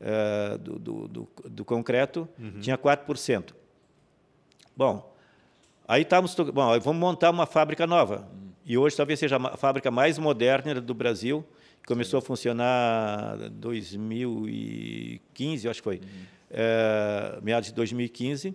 [0.00, 2.60] uh, do, do, do, do, concreto, uhum.
[2.60, 3.52] tinha 4%.
[4.76, 5.11] Bom,
[5.86, 8.28] Aí estávamos, bom, vamos montar uma fábrica nova.
[8.64, 11.44] E hoje talvez seja a fábrica mais moderna do Brasil.
[11.86, 12.24] Começou Sim.
[12.24, 16.02] a funcionar em 2015, acho que foi, uhum.
[16.50, 18.54] é, meados de 2015.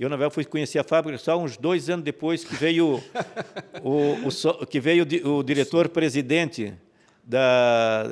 [0.00, 3.00] Eu, na verdade, fui conhecer a fábrica só uns dois anos depois que veio
[3.80, 6.74] o, o, que veio o diretor-presidente
[7.22, 8.02] da,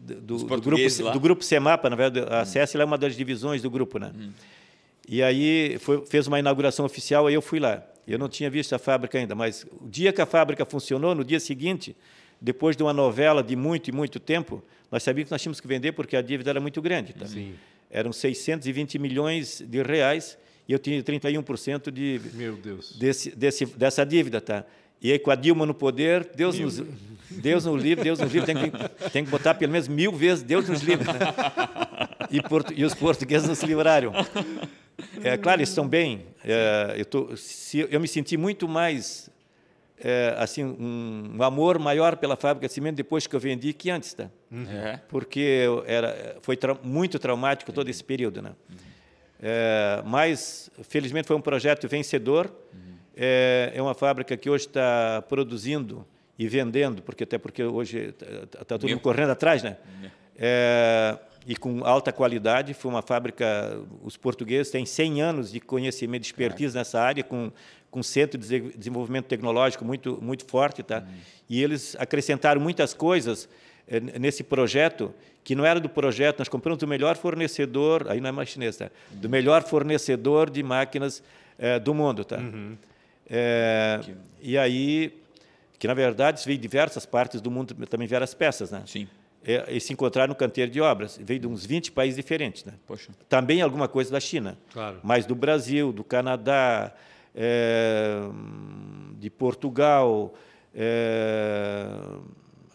[0.00, 3.70] do, do, grupo, do grupo CEMAPA, na verdade, a CES é uma das divisões do
[3.70, 4.12] grupo, né?
[4.14, 4.30] Uhum.
[5.08, 7.82] E aí foi, fez uma inauguração oficial, aí eu fui lá.
[8.06, 11.24] Eu não tinha visto a fábrica ainda, mas o dia que a fábrica funcionou, no
[11.24, 11.96] dia seguinte,
[12.40, 15.66] depois de uma novela de muito e muito tempo, nós sabíamos que nós tínhamos que
[15.66, 17.12] vender porque a dívida era muito grande.
[17.14, 17.26] Tá?
[17.26, 17.54] Sim.
[17.90, 22.96] Eram 620 milhões de reais e eu tinha 31% de, Meu Deus.
[22.98, 24.40] desse, desse, dessa dívida.
[24.40, 24.64] Tá?
[25.00, 26.82] E aí, com a Dilma no poder, Deus nos,
[27.30, 30.42] Deus nos livre, Deus nos livre, tem que, tem que botar pelo menos mil vezes
[30.42, 31.06] Deus nos livre.
[31.06, 31.18] Né?
[32.30, 34.12] E, portu, e os portugueses não se livraram.
[35.22, 36.26] É, claro, eles estão bem.
[36.44, 39.30] É, eu, tô, se, eu me senti muito mais,
[39.98, 43.90] é, assim, um, um, amor maior pela fábrica de cimento depois que eu vendi que
[43.90, 44.30] antes, tá?
[44.50, 44.66] Uhum.
[44.70, 45.00] É.
[45.08, 48.52] Porque era, foi tra muito traumático todo esse período, né?
[49.40, 52.52] É, mas, felizmente, foi um projeto vencedor.
[52.72, 52.94] Uhum.
[53.16, 56.06] É, é uma fábrica que hoje está produzindo
[56.38, 59.76] e vendendo, porque até porque hoje está tá todo mundo correndo atrás, né?
[60.36, 62.74] É, e com alta qualidade.
[62.74, 66.80] Foi uma fábrica, os portugueses têm 100 anos de conhecimento, de expertise é.
[66.80, 67.50] nessa área, com,
[67.90, 70.82] com centro de desenvolvimento tecnológico muito, muito forte.
[70.82, 70.98] Tá?
[70.98, 71.14] Uhum.
[71.48, 73.48] E eles acrescentaram muitas coisas
[73.86, 78.28] é, nesse projeto, que não era do projeto, nós compramos o melhor fornecedor, aí não
[78.28, 78.90] é mais chinês, tá?
[79.10, 81.22] do melhor fornecedor de máquinas
[81.58, 82.24] é, do mundo.
[82.24, 82.36] Tá?
[82.36, 82.76] Uhum.
[83.30, 84.00] É,
[84.42, 85.18] e aí,
[85.78, 88.82] que na verdade veio de diversas partes do mundo, também vieram as peças, né?
[88.86, 89.08] Sim.
[89.44, 91.18] É, e se encontrar no canteiro de obras.
[91.22, 92.64] Veio de uns 20 países diferentes.
[92.64, 92.74] Né?
[92.86, 93.12] Poxa.
[93.28, 94.98] Também alguma coisa da China, claro.
[95.02, 96.92] mas do Brasil, do Canadá,
[97.34, 98.20] é,
[99.18, 100.34] de Portugal,
[100.74, 101.86] é,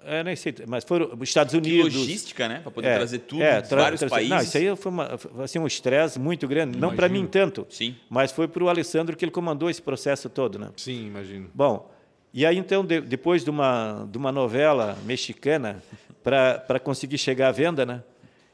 [0.05, 1.93] é, nem sei, mas foram os Estados Unidos.
[1.93, 2.59] Que logística, né?
[2.59, 4.29] Para poder é, trazer tudo é, tra vários países.
[4.29, 6.77] Não, isso aí foi uma, assim, um estresse muito grande.
[6.77, 6.87] Imagino.
[6.87, 7.95] Não para mim tanto, Sim.
[8.09, 10.59] mas foi para o Alessandro que ele comandou esse processo todo.
[10.59, 10.69] Né?
[10.75, 11.49] Sim, imagino.
[11.53, 11.89] Bom,
[12.33, 15.83] e aí então, de, depois de uma, de uma novela mexicana,
[16.23, 18.01] para conseguir chegar à venda, né?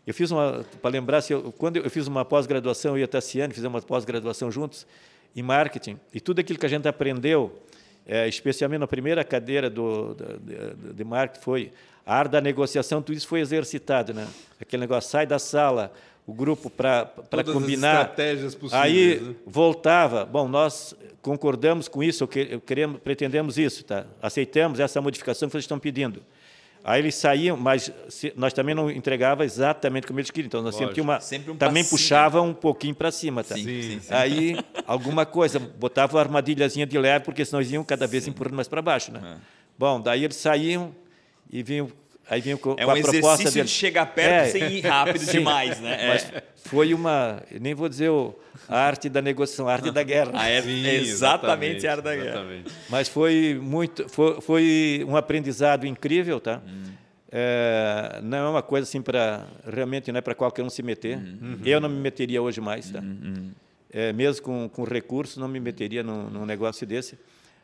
[0.05, 3.07] Eu fiz uma, para lembrar, se eu, quando eu fiz uma pós-graduação, eu e a
[3.07, 4.87] Tassiane fizemos uma pós-graduação juntos
[5.35, 7.61] em marketing, e tudo aquilo que a gente aprendeu,
[8.07, 11.71] é, especialmente na primeira cadeira do, de, de marketing, foi
[12.03, 14.27] a arte da negociação, tudo isso foi exercitado, né?
[14.59, 15.93] Aquele negócio, sai da sala,
[16.29, 17.11] o grupo para
[17.51, 17.93] combinar.
[17.93, 18.83] As estratégias possíveis.
[18.83, 19.35] Aí né?
[19.47, 20.25] voltava.
[20.25, 24.05] Bom, nós concordamos com isso, queremos, pretendemos isso, tá?
[24.21, 26.21] aceitamos essa modificação que vocês estão pedindo.
[26.83, 27.91] Aí eles saíam, mas
[28.35, 30.47] nós também não entregava exatamente como eles queriam.
[30.47, 33.55] Então nós sempre, uma, sempre um também puxava um pouquinho para cima, tá?
[33.55, 34.13] Sim, sim, sim.
[34.13, 38.29] Aí alguma coisa, botava uma armadilhazinha de leve, porque senão eles iam cada vez sim.
[38.29, 39.19] empurrando mais para baixo, né?
[39.23, 39.37] É.
[39.77, 40.95] Bom, daí eles saíam
[41.51, 41.89] e vinham
[42.29, 45.19] Aí vinha com, é com um a proposta de chegar perto é, sem ir rápido
[45.25, 46.09] sim, demais, né?
[46.09, 46.43] Mas é.
[46.63, 48.37] foi uma, nem vou dizer o,
[48.67, 50.31] a arte da negociação, a arte da guerra.
[50.35, 52.45] Ah, é, sim, exatamente, a arte da guerra.
[52.87, 56.61] Mas foi muito, foi, foi um aprendizado incrível, tá?
[56.67, 56.99] Hum.
[57.31, 61.17] É, não é uma coisa assim para realmente não é para qualquer um se meter.
[61.17, 61.59] Uhum.
[61.63, 62.99] Eu não me meteria hoje mais, tá?
[62.99, 63.51] Uhum.
[63.91, 67.17] É, mesmo com, com recursos, não me meteria num, num negócio desse.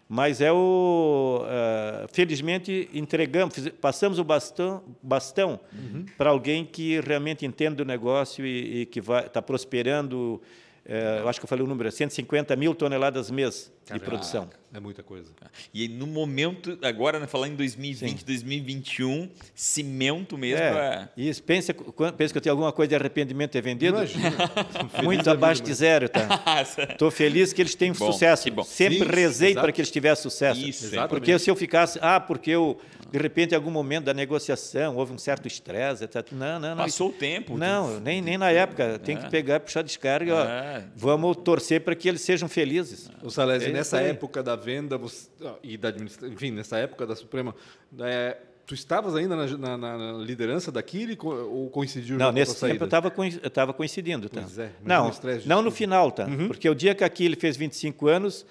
[0.08, 1.42] Mas é o.
[1.42, 6.06] Uh, felizmente, entregamos, passamos o bastão, bastão uhum.
[6.16, 10.40] para alguém que realmente entende do negócio e, e que está prosperando
[10.88, 14.10] é, eu acho que eu falei o número, 150 é mil toneladas mês Caraca, de
[14.10, 14.50] produção.
[14.72, 15.32] É muita coisa.
[15.74, 18.26] E no momento, agora, né, falando em 2020, Sim.
[18.26, 20.64] 2021, cimento mesmo.
[20.64, 21.10] É.
[21.18, 21.22] é...
[21.22, 23.98] E pensa, pensa que eu tenho alguma coisa de arrependimento ter vendido?
[25.04, 26.28] Muito abaixo de zero, tá?
[26.92, 28.48] Estou feliz que eles tenham bom, sucesso.
[28.66, 30.60] Sempre rezei para que eles tivessem sucesso.
[30.62, 32.78] Isso, porque se eu ficasse, ah, porque eu
[33.16, 36.34] de repente, em algum momento da negociação, houve um certo estresse, etc.
[36.34, 36.84] Não, não, não.
[36.84, 37.58] Passou o tempo.
[37.58, 39.00] Não, nem, nem na época.
[39.00, 39.22] Tem é.
[39.22, 40.34] que pegar, puxar descarga.
[40.34, 40.84] É.
[40.94, 43.10] Vamos torcer para que eles sejam felizes.
[43.24, 45.30] O Salésio, é nessa época da venda você,
[45.64, 47.56] e da administração, enfim, nessa época da Suprema,
[48.02, 52.18] é, tu estavas ainda na, na, na, liderança daquilo ou coincidiu?
[52.18, 54.28] Não, nesse tempo eu estava coincidindo.
[54.28, 54.42] Tá?
[54.42, 55.10] Pois é, não,
[55.46, 56.26] não no final, tá?
[56.26, 56.48] Uhum.
[56.48, 58.46] Porque o dia que aquilo fez 25 anos,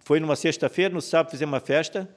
[0.00, 2.08] foi numa sexta-feira, no sábado fizemos uma festa,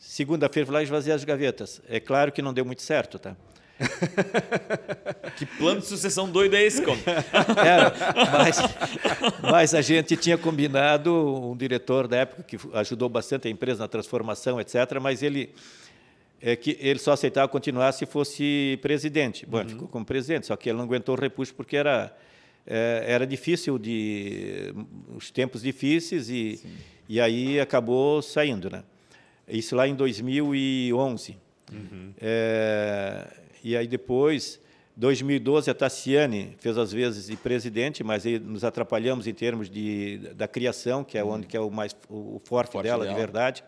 [0.00, 1.82] Segunda-feira fui lá esvaziar as gavetas.
[1.86, 3.36] É claro que não deu muito certo, tá?
[5.36, 7.00] que plano de sucessão doido é esse, como?
[7.62, 7.92] Era,
[8.32, 8.58] mas,
[9.42, 13.88] mas a gente tinha combinado um diretor da época que ajudou bastante a empresa na
[13.88, 14.74] transformação, etc.
[15.00, 15.50] Mas ele
[16.40, 19.44] é que ele só aceitava continuar se fosse presidente.
[19.44, 19.68] Bom, uhum.
[19.68, 22.10] ficou como presidente, só que ele não aguentou o repuxo porque era
[22.66, 24.72] é, era difícil de
[25.14, 26.72] os tempos difíceis e Sim.
[27.06, 28.82] e aí acabou saindo, né?
[29.50, 31.36] Isso lá em 2011.
[31.72, 32.12] Uhum.
[32.20, 33.26] É,
[33.62, 34.60] e aí depois,
[34.96, 40.18] 2012, a Tassiane fez as vezes de presidente, mas aí nos atrapalhamos em termos de,
[40.34, 41.32] da criação, que é uhum.
[41.32, 43.64] onde que é o mais o forte, forte dela, dela, de verdade.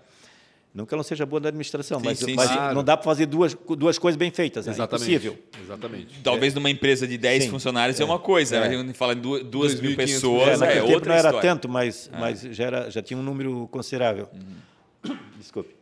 [0.75, 2.75] Não que ela não seja boa na administração, sim, mas, sim, mas claro.
[2.75, 4.65] não dá para fazer duas, duas coisas bem feitas.
[4.65, 4.73] Né?
[4.73, 5.11] Exatamente.
[5.11, 5.39] É impossível.
[5.63, 6.21] Exatamente.
[6.23, 7.51] Talvez numa empresa de 10 sim.
[7.51, 8.67] funcionários é, uma coisa, é.
[8.67, 11.41] a gente fala em duas, duas mil pessoas, é, é outra não era história.
[11.41, 12.19] tanto, mas, é.
[12.19, 14.31] mas já, era, já tinha um número considerável.
[14.33, 14.72] Uhum.
[15.39, 15.75] Desculpe.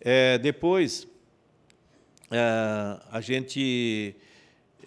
[0.00, 1.06] É, depois,
[2.30, 4.16] eh, a gente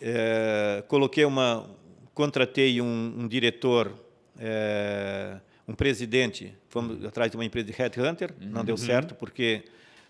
[0.02, 1.70] eh, coloquei uma,
[2.14, 3.94] contratei um, um diretor,
[4.40, 9.64] eh, um presidente, fomos atrás de uma empresa de headhunter, não deu certo porque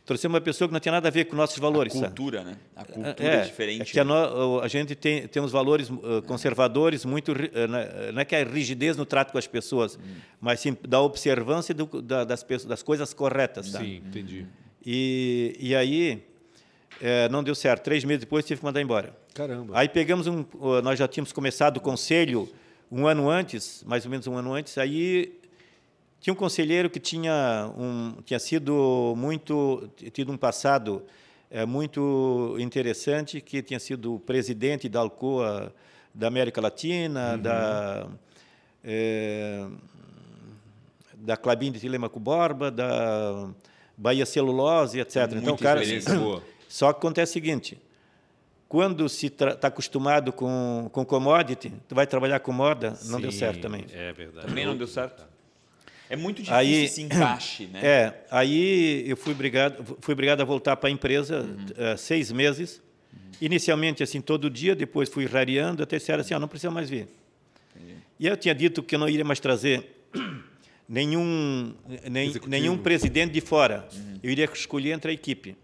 [0.05, 1.93] trouxemos uma pessoa que não tinha nada a ver com nossos valores.
[1.95, 2.07] A sabe?
[2.15, 2.57] cultura, né?
[2.75, 3.81] A cultura É, é, diferente.
[3.81, 8.11] é que a, no- a gente tem, tem uns valores uh, conservadores muito uh, né,
[8.13, 9.97] não é que é rigidez no trato com as pessoas,
[10.39, 13.71] mas sim da observância do- da- das, pessoas- das coisas corretas.
[13.71, 13.79] tá?
[13.79, 14.45] Sim, entendi.
[14.85, 16.23] E, e aí
[17.01, 17.83] eh, não deu certo.
[17.83, 19.15] Três meses depois tive que mandar embora.
[19.33, 19.73] Caramba.
[19.77, 22.47] Aí pegamos um, uh, nós já tínhamos começado o conselho
[22.91, 24.77] um ano antes, mais ou menos um ano antes.
[24.77, 25.33] Aí
[26.25, 31.03] tinha um conselheiro que tinha um, tinha sido muito, tido um passado
[31.51, 35.71] eh, muito interessante, que tinha sido presidente da Alcoa
[36.11, 38.07] da América Latina, da
[38.83, 39.67] eh,
[41.13, 43.47] da Clabin de Telemaco Borba, da
[43.95, 45.27] Bahia Celulose, etc.
[45.27, 45.81] então, Muita cara,
[46.17, 46.41] boa.
[46.67, 47.79] só que acontece o seguinte:
[48.67, 53.37] quando se está acostumado com, com commodity, tu vai trabalhar com moda, não deu Sim,
[53.37, 53.85] certo também.
[53.93, 54.47] É verdade.
[54.47, 55.34] Também não deu certo.
[56.15, 57.79] É muito difícil Aí- esse encaixe, né?
[57.83, 61.47] É, aí eu fui obrigado, fui obrigado a voltar para a empresa
[61.77, 62.81] eh, seis meses.
[63.41, 67.07] Inicialmente, assim, todo dia, depois fui rareando, até disseram assim, ah, não precisa mais vir.
[68.19, 69.83] E eu tinha dito que eu não iria mais trazer
[70.87, 71.73] nenhum,
[72.09, 73.87] nem, nenhum presidente de fora.
[74.23, 75.55] Eu iria escolher entre a equipe.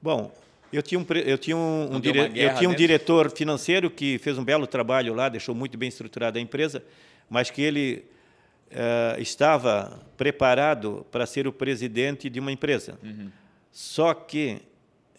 [0.00, 0.32] Bom,
[0.72, 4.38] eu tinha um, eu tinha um, um dire- eu tinha um diretor financeiro que fez
[4.38, 6.82] um belo trabalho lá, deixou muito bem estruturada a empresa,
[7.28, 8.04] mas que ele
[8.70, 12.98] eh, estava preparado para ser o presidente de uma empresa.
[13.70, 14.60] Só que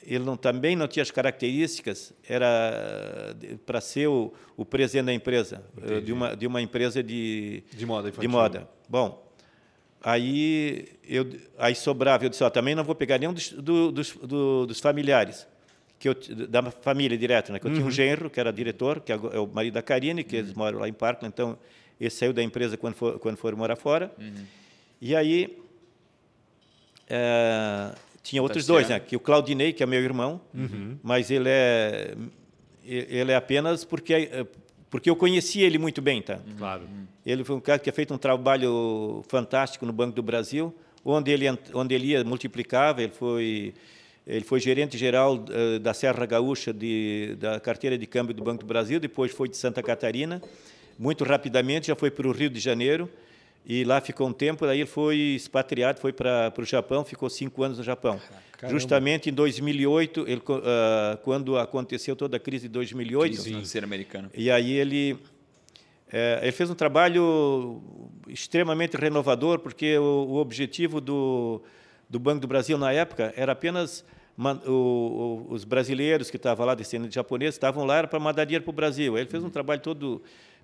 [0.05, 5.13] ele não, também não tinha as características era de- para ser o, o presidente da
[5.13, 8.29] empresa, eh, de uma, de uma empresa de, De moda de infantil.
[8.29, 8.69] moda.
[8.87, 9.27] Bom,
[10.01, 14.13] aí, eu, aí sobrava, eu disse, ó, também não vou pegar nenhum dos, do- dos,
[14.15, 15.47] do- dos familiares,
[15.99, 16.15] que eu,
[16.47, 17.59] da família direta, né?
[17.59, 20.37] que eu tinha um genro, que era diretor, que é o marido da Karine, que
[20.37, 21.57] eles moram lá em Parkland, então
[21.99, 24.11] ele saiu da empresa quando for, quando for morar fora.
[25.01, 25.57] E aí,
[27.09, 28.99] eh, tinha outros dois, né?
[28.99, 30.41] que o Claudinei, que é meu irmão,
[31.01, 32.15] mas ele é
[32.85, 34.45] ele é apenas porque
[34.89, 36.39] porque eu conhecia ele muito bem, tá?
[36.57, 36.87] Claro.
[37.25, 40.73] Ele foi um cara que tinha feito um trabalho fantástico no Banco do Brasil,
[41.05, 43.73] onde ele onde ele ia multiplicava, ele foi
[44.25, 48.59] ele foi gerente geral eh, da Serra Gaúcha de, da carteira de câmbio do Banco
[48.59, 50.41] do Brasil, depois foi de Santa Catarina,
[50.99, 53.09] muito rapidamente já foi para o Rio de Janeiro
[53.65, 57.29] e lá ficou um tempo, daí ele foi expatriado, foi para para o Japão, ficou
[57.29, 58.19] cinco anos no Japão.
[58.57, 58.77] Caramba.
[58.77, 64.29] Justamente em 2008, ele, ah, quando aconteceu toda a crise de 2008, Crise financeira americana.
[64.35, 65.17] e aí ele,
[66.11, 67.81] eh, ele fez um trabalho
[68.27, 71.61] extremamente renovador, porque o, o objetivo do,
[72.09, 74.03] do Banco do Brasil na época era apenas
[74.35, 78.19] man- o- o- os brasileiros que estavam lá, descendentes de japoneses, estavam lá era para
[78.19, 79.17] mandar dinheiro para o Brasil.
[79.17, 80.21] Ele fez um trabalho todo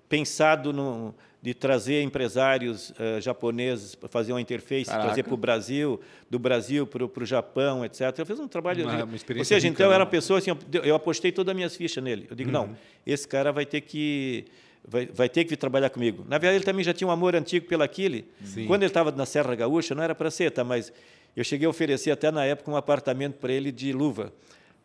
[0.08, 5.06] pensado no, de trazer empresários eh, japoneses para fazer uma interface, Caraca.
[5.06, 8.00] trazer para o Brasil, do Brasil para o, Japão, etc.
[8.16, 8.84] Ele fez um trabalho...
[8.84, 9.94] Uma- uma Ou seja, então né?
[9.94, 12.26] era uma pessoa assim, eu- eu apostei todas as minhas fichas nele.
[12.30, 12.68] Eu digo, Uhum.
[12.68, 14.44] não, esse cara vai ter que
[14.88, 16.24] vai, vai ter que vir trabalhar comigo.
[16.28, 18.24] Na verdade, ele também já tinha um amor antigo pela Aquile.
[18.68, 20.62] Quando ele estava na Serra Gaúcha, não era para ser, tá?
[20.62, 20.92] Mas
[21.36, 24.32] eu cheguei a oferecer até na época um apartamento para ele de luva,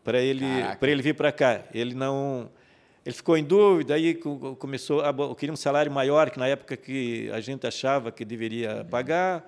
[0.03, 0.43] para ele
[0.81, 1.61] ele vir para cá.
[1.73, 2.49] Ele não
[3.05, 6.77] ele ficou em dúvida, aí co- começou, eu queria um salário maior que na época
[6.77, 9.43] que a gente achava que deveria pagar.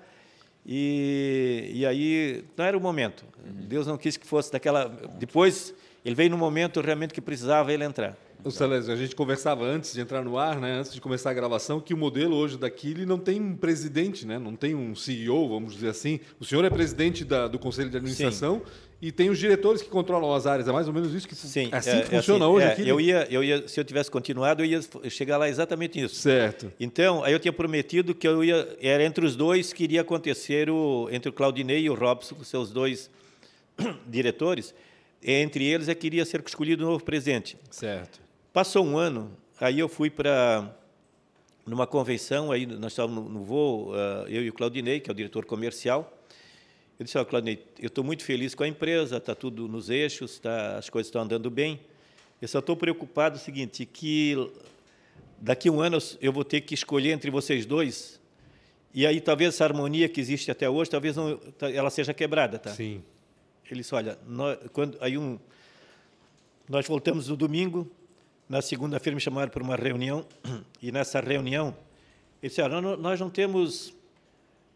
[0.66, 3.24] E, e aí não era o momento.
[3.44, 4.88] Deus não quis que fosse daquela.
[5.18, 8.16] Depois ele veio no momento realmente que precisava ele entrar.
[8.42, 11.34] Ô, Celésio, a gente conversava antes de entrar no ar, né, antes de começar a
[11.34, 14.94] gravação, que o modelo hoje da Kili não tem um presidente, né, não tem um
[14.94, 16.20] CEO, vamos dizer assim.
[16.38, 18.60] O senhor é presidente da- do Conselho de Administração
[19.04, 20.66] e tem os diretores que controlam as áreas.
[20.66, 22.72] É mais ou menos isso que Sim, assim é- que é funciona assim, hoje é,
[22.72, 22.88] aqui?
[22.88, 26.14] Eu ia, eu ia, se eu tivesse continuado, eu ia chegar lá exatamente nisso.
[26.14, 26.72] Certo.
[26.80, 30.70] Então, aí eu tinha prometido que eu ia, era entre os dois que iria acontecer
[30.70, 33.10] o entre o Claudinei e o Robson, os seus dois
[34.08, 34.74] diretores.
[35.22, 37.58] Entre eles é que iria ser escolhido o novo presidente.
[37.70, 38.18] Certo.
[38.54, 40.74] Passou um ano, aí eu fui para
[41.66, 45.12] numa convenção, aí nós estávamos no, no voo, ah, eu e o Claudinei, que é
[45.12, 46.13] o diretor comercial.
[46.98, 50.38] Eu disse, ó, Claudinei, eu estou muito feliz com a empresa, está tudo nos eixos,
[50.38, 51.80] tá, as coisas estão andando bem.
[52.40, 54.36] Eu só estou preocupado o seguinte, que
[55.40, 58.20] daqui a um ano eu vou ter que escolher entre vocês dois,
[58.92, 62.70] e aí talvez essa harmonia que existe até hoje, talvez não, ela seja quebrada, tá?
[62.70, 63.02] Sim.
[63.68, 65.38] Ele disse, olha, nós, quando, aí um,
[66.68, 67.90] nós voltamos no domingo,
[68.48, 70.24] na segunda-feira me chamaram para uma reunião,
[70.80, 71.76] e nessa reunião,
[72.40, 73.92] ele disse, olha, nós não temos,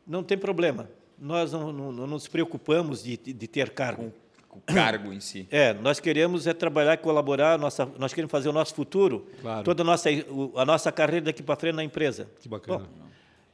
[0.05, 0.91] não tem problema,
[1.21, 4.13] nós não, não, não nos preocupamos de, de ter cargo.
[4.51, 5.47] o cargo em si.
[5.53, 9.65] É, nós queremos é trabalhar e colaborar, nossa, nós queremos fazer o nosso futuro, Claro.
[9.65, 10.09] toda a nossa,
[10.57, 12.29] a nossa carreira daqui para frente na empresa.
[12.41, 12.79] Que bacana.
[12.81, 13.07] Bom,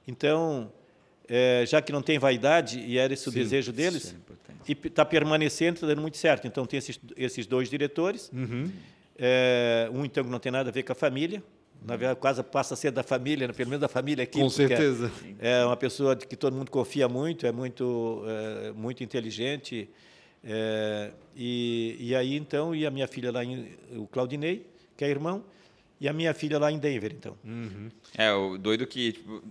[0.06, 0.70] então,
[1.28, 4.34] é, já que não tem vaidade, e era esse o Sim, desejo deles, é
[4.66, 6.46] e está permanecendo, está dando muito certo.
[6.46, 8.70] Então, tem esses, esses dois diretores, Uhum.
[9.18, 11.42] é, um então que não tem nada a ver com a família,
[11.84, 14.40] na verdade quase passa a ser da família, né, pelo menos da família aqui.
[14.40, 15.12] Com é- certeza.
[15.38, 19.88] É uma pessoa de que todo mundo confia muito, é muito, é, muito inteligente.
[20.42, 24.66] é, e, e aí, então, e a minha filha lá, em, o Claudinei,
[24.96, 25.44] que é irmão,
[26.00, 27.36] e a minha filha lá em Denver, então.
[28.16, 29.42] É, o doido que, tipo,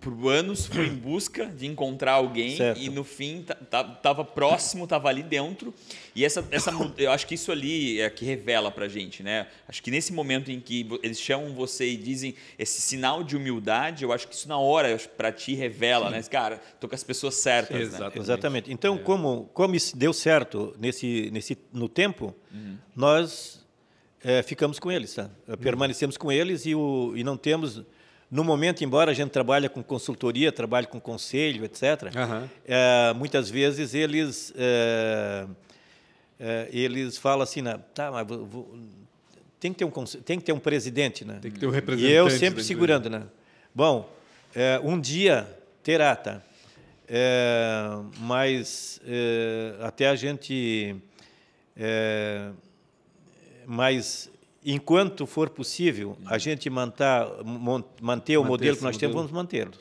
[0.00, 2.78] por anos foi em busca de encontrar alguém Certo.
[2.80, 5.72] e no fim ta- ta- tava próximo, tava ali dentro.
[6.14, 9.46] E essa, essa eu acho que isso ali é que revela pra gente, né?
[9.66, 14.04] Acho que nesse momento em que eles chamam você e dizem esse sinal de humildade,
[14.04, 16.22] eu acho que isso na hora para ti revela, né?
[16.24, 17.82] Cara, tô com as pessoas certas, né?
[17.84, 18.18] Exato.
[18.18, 18.70] Exatamente.
[18.72, 22.34] Então, como, como isso deu certo nesse, nesse, no tempo,
[22.94, 23.64] nós
[24.22, 25.30] é, ficamos com eles, tá?
[25.60, 27.82] permanecemos com eles e, o, e não temos,
[28.34, 32.50] no momento, embora a gente trabalhe com consultoria, trabalhe com conselho, etc., Aham.
[32.66, 35.46] é, muitas vezes eles é,
[36.40, 38.78] é, eles falam assim, né, tá, mas vou- vou-
[39.60, 39.90] tem que ter um
[40.24, 41.38] tem que ter um presidente, né?
[41.40, 42.12] Tem que ter um E representante.
[42.12, 43.22] eu da sempre segurando, né?
[43.72, 44.12] Bom,
[44.52, 45.48] é, um dia
[45.84, 46.42] terá, tá?
[48.18, 49.00] Mas
[49.80, 50.96] até a gente.
[53.66, 54.30] mas
[54.64, 57.04] enquanto for possível a gente manter,
[58.00, 59.72] manter o modelo que nós temos, vamos mantê-lo.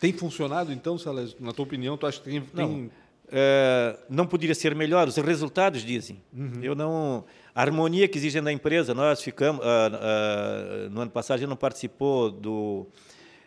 [0.00, 1.36] Tem funcionado, então, Salésio?
[1.40, 2.40] Na tua opinião, tu acha que tem...
[2.40, 2.90] tem-
[3.32, 5.06] É, não poderia ser melhor.
[5.06, 6.20] Os resultados dizem.
[6.32, 6.58] Uhum.
[6.62, 7.24] Eu não.
[7.54, 8.92] A harmonia que exige na empresa.
[8.92, 9.64] Nós ficamos.
[9.64, 12.88] ah, ah, no ano passado a gente não participou do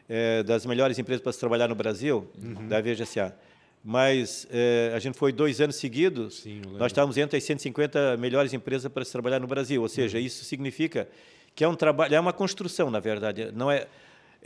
[0.08, 2.66] eh, das melhores empresas para se trabalhar no Brasil, Uhum.
[2.70, 3.36] da VGSA.
[3.84, 6.40] Mas eh, a gente foi dois anos seguidos.
[6.42, 9.82] Sim, nós estávamos entre as 150 melhores empresas para se trabalhar no Brasil.
[9.82, 10.24] Ou seja, Uhum.
[10.24, 11.08] isso significa
[11.54, 13.52] que é um trabalho, é uma construção, na verdade.
[13.54, 13.88] Não é.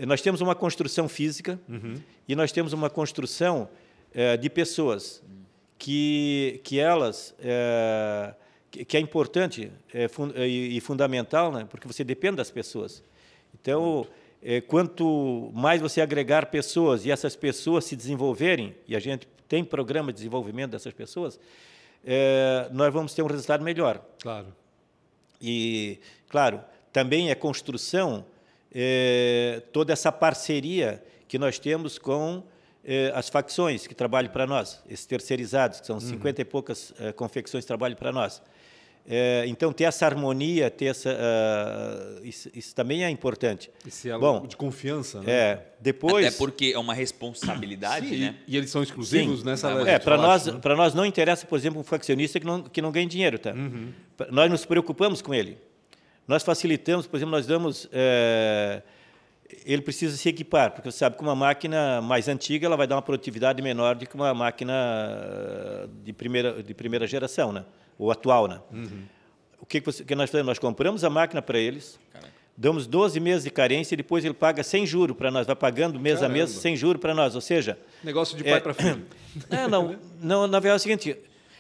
[0.08, 1.96] Nós temos uma construção física Uhum.
[2.28, 3.70] e nós temos uma construção
[4.14, 5.22] eh, de pessoas
[5.78, 8.34] que, que elas eh,
[8.72, 11.68] que, que é importante eh, fun- e, e fundamental, né?
[11.70, 13.04] porque você depende das pessoas.
[13.60, 14.06] Então,
[14.50, 19.62] eh, quanto mais você agregar pessoas e essas pessoas se desenvolverem, e a gente tem
[19.62, 21.38] programa de desenvolvimento dessas pessoas,
[22.06, 24.02] eh, nós vamos ter um resultado melhor.
[24.22, 24.48] Claro.
[25.42, 26.62] E, claro,
[26.94, 28.26] também é construção
[28.74, 32.42] eh, toda essa parceria que nós temos com
[32.86, 37.12] eh, as facções que trabalham para nós, esses terceirizados, que são 50 e poucas eh,
[37.12, 38.42] confecções que trabalham para nós.
[39.10, 43.72] Eh, então, ter essa harmonia, ter essa, ah, isso, isso também é importante.
[43.88, 45.32] Esse elo Bom, de confiança, né?
[45.32, 46.28] É, depois...
[46.28, 48.36] Até porque é uma responsabilidade, Sim, né?
[48.46, 49.46] E, eles são exclusivos Sim.
[49.46, 49.94] nessa É, lei.
[49.94, 50.60] É, para nós, né?
[50.62, 53.54] para nós não interessa, por exemplo, um faccionista que não, que não ganhe dinheiro, tá?
[53.54, 53.94] Uhum.
[54.30, 55.58] Nós nos preocupamos com ele.
[56.28, 57.88] Nós facilitamos, por exemplo, nós damos.
[57.94, 58.82] eh,
[59.66, 62.96] ele precisa se equipar, porque você sabe que uma máquina mais antiga ela vai dar
[62.96, 67.64] uma produtividade menor do que uma máquina eh, de primeira, de primeira geração, né?
[67.98, 68.48] Ou atual.
[68.48, 68.60] Né?
[68.72, 69.04] Uhum.
[69.60, 70.48] O que, que, você- que nós fazemos?
[70.48, 72.32] Nós compramos a máquina para eles, Caraca.
[72.56, 76.00] damos 12 meses de carência e depois ele paga sem juro para nós, vai pagando
[76.00, 76.62] mês a mês Caramba.
[76.62, 77.36] sem juro para nós.
[77.36, 78.52] Ou seja, Negócio de É.
[78.52, 79.04] pai para filho.
[79.50, 81.18] é, não, não, na verdade é o seguinte.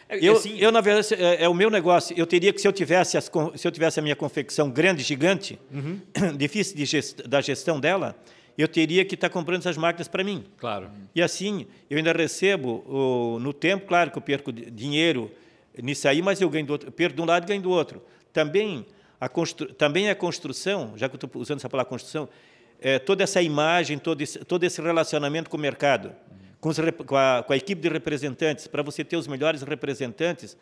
[0.09, 2.17] É, Eu, assim- eu, na verdade, é, é o meu negócio.
[2.17, 5.59] Eu teria que, se eu tivesse, as se eu tivesse a minha confecção grande, gigante,
[5.69, 5.99] Uhum.
[6.37, 8.15] difícil de gest, da gestão dela,
[8.57, 10.45] eu teria que estar comprando essas máquinas para mim.
[10.57, 10.89] Claro.
[11.13, 15.29] E assim, eu ainda recebo o, no tempo, claro que eu perco di- dinheiro
[15.81, 17.69] nisso aí, mas eu ganho do outro, eu perco de um lado e ganho do
[17.69, 18.01] outro.
[18.33, 18.85] Também
[19.19, 22.29] a, constru, também a construção, já que eu estou usando essa palavra construção,
[22.79, 26.13] é, toda essa imagem, todo esse, todo esse relacionamento com o mercado,
[26.59, 30.57] com, os, com, a, com a equipe de representantes, para você ter os melhores representantes,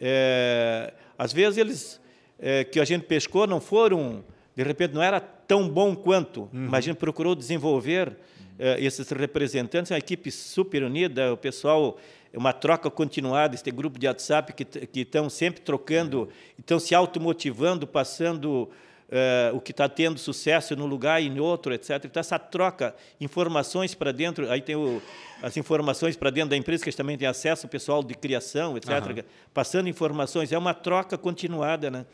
[0.00, 2.00] é, às vezes eles
[2.38, 4.24] é, que a gente pescou não foram,
[4.54, 8.16] de repente não era tão bom quanto, mas a gente procurou desenvolver
[8.58, 11.98] é, esses representantes, uma equipe super unida, o pessoal,
[12.36, 16.28] uma troca continuada, esse grupo de WhatsApp que que estão sempre trocando,
[16.58, 18.70] estão se automotivando, passando
[19.10, 22.04] eh, o que está tendo sucesso num lugar e em outro, etc.
[22.04, 25.00] Então, essa troca, informações para dentro, aí tem o,
[25.42, 28.76] as informações para dentro da empresa, que eles também têm acesso, o pessoal de criação,
[28.76, 29.22] etc., Aham.
[29.54, 30.52] passando informações.
[30.52, 32.04] É uma troca continuada, né?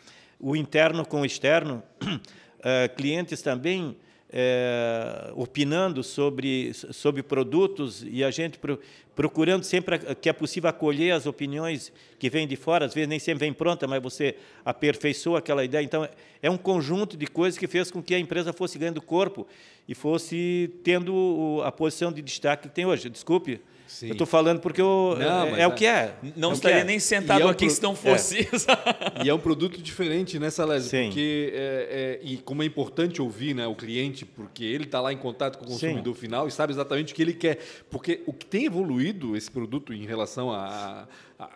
[0.43, 1.83] o interno com o externo.
[2.65, 3.97] Eh, clientes também
[4.33, 8.81] é, opinando sobre, sobre produtos e a gente pro,
[9.15, 13.19] procurando sempre que é possível acolher as opiniões que vêm de fora, às vezes nem
[13.19, 15.85] sempre vem pronta, mas você aperfeiçoa aquela ideia.
[15.85, 16.09] Então,
[16.41, 19.47] é um conjunto de coisas que fez com que a empresa fosse ganhando corpo
[19.87, 23.11] e fosse tendo a posição de destaque que tem hoje.
[23.11, 23.61] Desculpe,
[23.93, 24.07] Sim.
[24.07, 26.15] Eu estou falando porque eu, não, é, é, o que é.
[26.35, 26.85] Não é estaria é.
[26.85, 27.75] nem sentado é um aqui pro...
[27.75, 28.49] se não fosse é.
[28.51, 28.67] isso.
[29.23, 30.89] e é um produto diferente, né, Salésio?
[30.89, 31.07] Sim.
[31.09, 35.19] Porque, é, e como é importante ouvir né, o cliente, porque ele está lá em
[35.19, 36.21] contato com o consumidor Sim.
[36.21, 37.59] final e sabe exatamente o que ele quer.
[37.91, 41.07] Porque o que tem evoluído esse produto em relação a,
[41.39, 41.51] a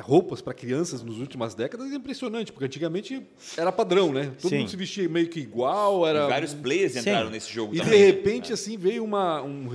[0.00, 3.22] roupas para crianças nas últimas décadas é impressionante, porque antigamente
[3.56, 4.32] era padrão, né?
[4.40, 4.60] Todo Sim.
[4.60, 7.32] mundo se vestia meio que igual, era e vários players entraram Sim.
[7.32, 7.92] nesse jogo e também.
[7.92, 8.54] de repente né?
[8.54, 9.68] assim veio uma um,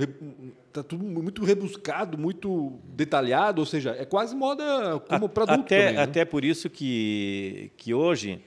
[0.82, 5.94] tá tudo muito rebuscado, muito detalhado, ou seja, é quase moda como produto até também,
[5.94, 6.02] né?
[6.02, 8.40] até por isso que que hoje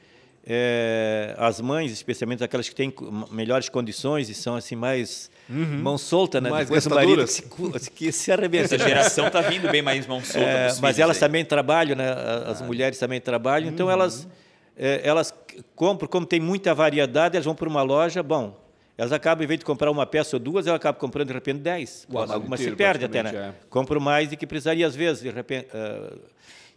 [0.46, 2.94] é, as mães, especialmente aquelas que têm
[3.32, 5.80] melhores condições e são assim mais uhum.
[5.82, 6.50] mão solta, né?
[6.50, 8.66] Mais Depois marido que se, que se arrebenta.
[8.66, 10.48] Essa geração está vindo bem mais mão solta.
[10.48, 11.20] É, mas elas aí.
[11.22, 12.10] também trabalham, né?
[12.48, 12.66] As ah.
[12.66, 13.92] mulheres também trabalham, então uhum.
[13.92, 14.28] elas
[14.76, 15.34] é, elas
[15.76, 18.60] compram, como tem muita variedade, elas vão para uma loja, bom,
[18.98, 21.60] elas acabam, em vez de comprar uma peça ou duas, elas acabam comprando de repente
[21.60, 22.08] dez.
[22.30, 23.32] Algumas se perde até, né?
[23.36, 23.54] É.
[23.70, 25.68] Compram mais do que precisaria às vezes, de repente.
[25.74, 26.20] Uh,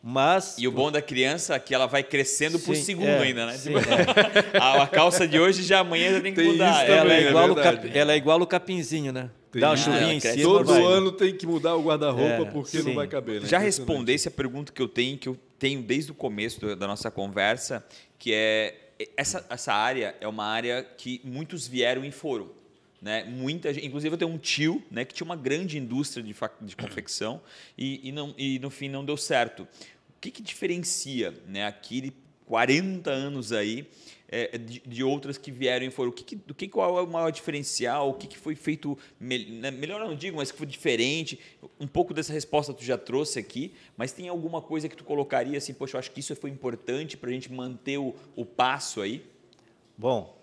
[0.06, 3.22] mas e o bom da criança é que ela vai crescendo sim, por segundo é,
[3.22, 3.54] ainda, né?
[3.54, 4.58] Sim, tipo, é.
[4.82, 6.84] a, calça de hoje já amanhã já tem que tem mudar.
[6.84, 9.30] Também, ela, é igual é cap, ela é igual o capinzinho, né?
[9.50, 9.62] Tem.
[9.62, 10.42] Dá uma chuvinha em cima.
[10.42, 11.16] Todo vai, ano né?
[11.16, 12.88] tem que mudar o guarda-roupa é, porque sim.
[12.88, 13.40] não vai caber.
[13.40, 13.48] Né?
[13.48, 17.10] Já respondesse a pergunta que eu tenho, que eu tenho desde o começo da nossa
[17.10, 17.82] conversa,
[18.18, 18.83] que é
[19.16, 22.50] essa, essa área é uma área que muitos vieram e foram.
[23.00, 23.24] Né?
[23.24, 26.76] Muita gente, inclusive eu tenho um tio né, que tinha uma grande indústria de, de
[26.76, 27.40] confecção
[27.76, 29.68] e, e, não, e no fim não deu certo
[30.24, 32.14] que, que diferencia né, aquele
[32.46, 33.86] 40 anos aí
[34.34, 36.10] é, de, de, outras que vieram e foram?
[36.10, 38.10] O que, que, do que qual é o maior diferencial?
[38.10, 41.38] O que, que foi feito me, né, melhor não digo, mas que foi diferente?
[41.78, 45.56] Um pouco dessa resposta tu já trouxe aqui, mas tem alguma coisa que tu colocaria
[45.56, 49.00] assim, poxa, eu acho que isso foi importante para a gente manter o, o passo
[49.00, 49.24] aí?
[49.96, 50.36] Bom,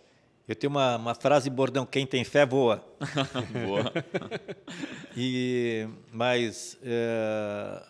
[0.47, 2.85] eu tenho uma, uma, frase bordão: quem tem fé voa.
[3.65, 3.91] Boa.
[5.15, 7.83] e, mas é,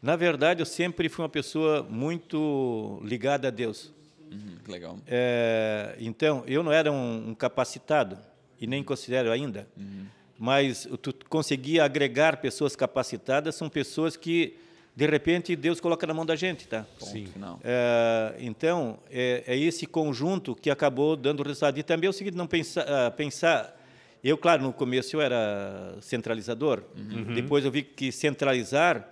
[0.00, 3.92] na verdade, eu sempre fui uma pessoa muito ligada a Deus.
[4.32, 4.98] Uhum, legal.
[5.06, 8.18] É, então, eu não era um, um, capacitado,
[8.60, 10.06] e nem considero ainda, uhum.
[10.38, 14.56] mas tu conseguia agregar pessoas capacitadas, são pessoas que,
[14.96, 16.66] de repente, Deus coloca na mão da gente.
[16.66, 16.86] Tá?
[16.98, 17.28] Sim.
[17.62, 21.78] É, então, é, é, esse conjunto que acabou dando resultado.
[21.78, 22.84] E também é o seguinte, não pensar...
[22.84, 23.78] Uh, pensar
[24.24, 27.34] eu, claro, no começo eu era centralizador, uhum.
[27.34, 29.10] depois eu vi que centralizar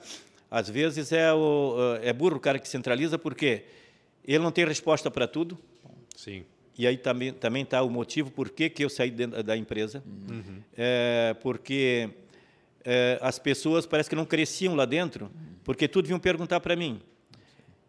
[0.51, 3.65] às vezes é, o, é burro o cara que centraliza, porque
[4.25, 5.59] ele não tem resposta para tudo.
[6.17, 6.45] Sim.
[6.79, 10.03] E aí também também está o motivo por que, que eu saí da empresa.
[10.07, 10.63] Uhum.
[10.77, 12.09] É, porque
[12.85, 15.31] é, as pessoas parece que não cresciam lá dentro,
[15.65, 17.01] porque tudo vinham perguntar para mim.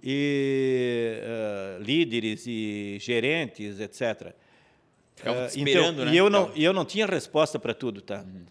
[0.04, 4.34] E uh, líderes e gerentes, etc.
[5.16, 6.14] Ficavam uh, esperando, então, né?
[6.14, 8.22] E eu não, eu não tinha resposta para tudo, tá?
[8.22, 8.42] Uhum.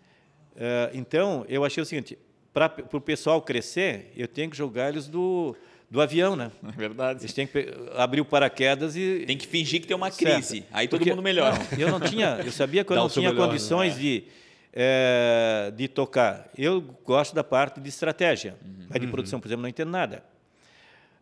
[0.55, 2.16] Uh, então, eu achei o seguinte,
[2.53, 5.57] para o pessoal crescer, eu tenho que jogar eles do,
[5.91, 6.53] do avião, né?
[6.62, 7.20] É verdade.
[7.20, 9.24] Eles têm que abrir o paraquedas e.
[9.26, 10.59] Tem que fingir que tem uma crise.
[10.59, 10.66] Certo.
[10.70, 11.59] Aí todo Porque, mundo melhora.
[11.72, 14.01] Não, eu não tinha, eu sabia que eu não tinha melhor, condições né?
[14.01, 14.24] de,
[14.72, 16.49] é, de tocar.
[16.57, 18.86] Eu gosto da parte de estratégia, uhum.
[18.88, 19.11] mas de uhum.
[19.11, 20.22] produção, por exemplo, não entendo nada.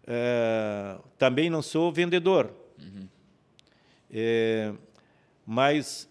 [0.07, 2.53] É, também não sou vendedor.
[2.79, 3.09] Uhum.
[4.11, 4.73] É,
[5.47, 6.07] mas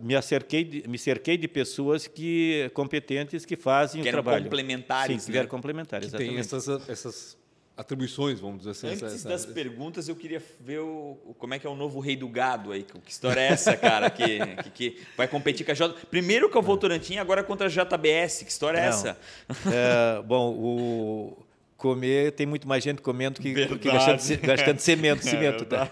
[0.00, 4.44] me, acerquei de, me cerquei de pessoas que competentes que fazem que o trabalho.
[4.44, 5.22] complementares.
[5.22, 5.46] Sim, que né?
[5.46, 7.37] complementares, que tem essas, essas
[7.78, 8.88] atribuições, vamos dizer assim.
[8.88, 9.52] Antes essa, das essa...
[9.52, 12.82] perguntas, eu queria ver o, como é que é o novo rei do gado aí.
[12.82, 14.10] Que história é essa, cara?
[14.10, 15.94] que, que, que, vai competir com a J...
[16.10, 18.42] Primeiro com a Votorantim, agora contra a JBS.
[18.42, 18.88] Que história é Não.
[18.88, 19.18] essa?
[19.66, 21.38] É, bom, o
[21.76, 25.88] comer, tem muito mais gente comendo que, que gastando, gastando cimento, é cimento tá?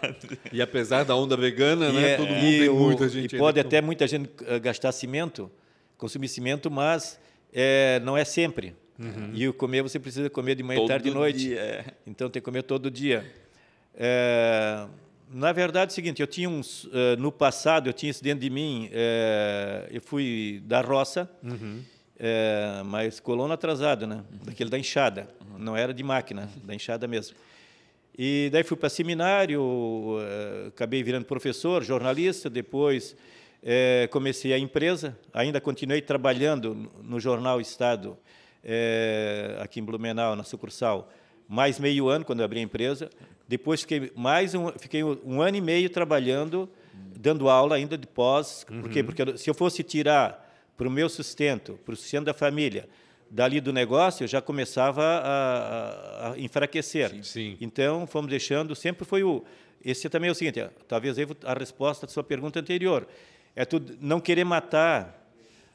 [0.53, 3.37] E apesar da onda vegana, né, é, todo mundo tem o, muita gente.
[3.37, 5.49] E pode até muita gente eh, gastar cimento,
[5.97, 7.20] consumir cimento, mas
[7.53, 8.74] é, não é sempre.
[8.99, 9.30] Uhum.
[9.34, 11.38] E o comer você precisa comer de manhã, todo tarde e noite.
[11.38, 11.84] Dia, é.
[12.07, 13.24] Então tem que comer todo dia.
[13.94, 14.86] É,
[15.30, 18.40] na verdade, é o seguinte, eu tinha uns, uh, no passado eu tinha isso dentro
[18.40, 18.88] de mim.
[18.88, 21.28] Uh, eu fui da roça.
[21.42, 21.82] Uhum
[22.18, 24.24] é, mas colono atrasado, né?
[24.44, 25.28] Daquele da enxada.
[25.59, 27.36] Não era de máquina, da enxada mesmo.
[28.18, 29.61] E daí fui para seminário,
[30.20, 33.14] é, acabei virando professor, jornalista, depois
[33.62, 38.16] é, comecei a empresa, ainda continuei trabalhando no jornal Estado,
[38.69, 41.09] é, aqui em Blumenau, na sucursal,
[41.49, 43.09] mais meio ano quando abri a empresa.
[43.47, 46.69] Depois fiquei mais um, fiquei um ano e meio trabalhando
[47.19, 48.64] dando aula ainda de pós.
[48.64, 49.03] Por quê?
[49.03, 50.45] Porque se eu fosse tirar
[50.77, 52.89] para o meu sustento, para o sustento da família,
[53.31, 57.11] dali do negócio, eu já começava a, a, a enfraquecer.
[57.11, 57.57] Sim, sim.
[57.61, 59.45] Então, fomos deixando, sempre foi o...
[59.85, 63.07] Esse também é o seguinte, ó, talvez a resposta à sua pergunta anterior.
[63.55, 65.26] É tu não querer matar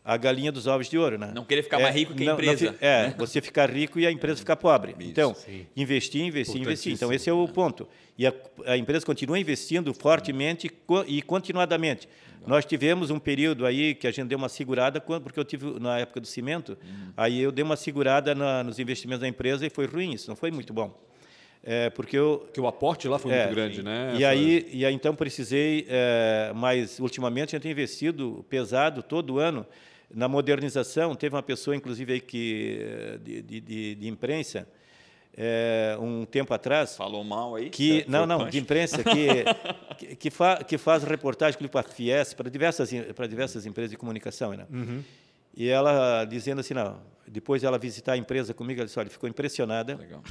[0.04, 1.32] a galinha dos ovos de ouro, né?
[1.34, 2.74] Não querer ficar É, mais rico que a não- não empresa.
[2.74, 4.96] fi- é, você ficar rico e a empresa ficar pobre.
[5.00, 5.66] então, sim.
[5.78, 6.94] investir, investir, investir.
[6.94, 7.88] Então, esse é o ponto.
[8.18, 8.34] E a,
[8.66, 12.10] a empresa continua investindo fortemente co- e continuadamente.
[12.48, 16.00] Nós tivemos um período aí que a gente deu uma segurada, porque eu tive na
[16.00, 16.76] época do cimento,
[17.16, 20.36] aí eu dei uma segurada na- nos investimentos da empresa e foi ruim, isso não
[20.36, 21.00] foi muito bom.
[21.64, 24.14] É, porque eu, Porque o aporte lá foi é, muito grande, né?
[24.16, 29.04] E Essa- aí, e aí então precisei, é, mas ultimamente a gente tem investido pesado
[29.04, 29.64] todo ano
[30.14, 31.16] na modernização.
[31.16, 34.68] Teve uma pessoa, inclusive, aí que de, de, de, imprensa,
[35.36, 37.70] é, um tempo atrás, Falou mal aí?
[37.70, 38.52] que não não punch?
[38.52, 39.46] de imprensa que
[39.98, 43.98] que, que, fa, que faz reportagem para a Fies para diversas para diversas empresas de
[43.98, 44.66] comunicação né?
[44.70, 45.02] Uhum.
[45.56, 49.30] e ela dizendo assim não depois ela visitar a empresa comigo ela disse olha ficou
[49.30, 50.22] impressionada Legal.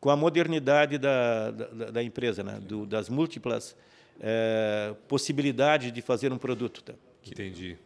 [0.00, 2.58] com a modernidade da, da, da empresa né?
[2.62, 3.76] Do, das múltiplas
[4.20, 6.94] eh, possibilidades de fazer um produto tá?
[7.26, 7.76] Entendi.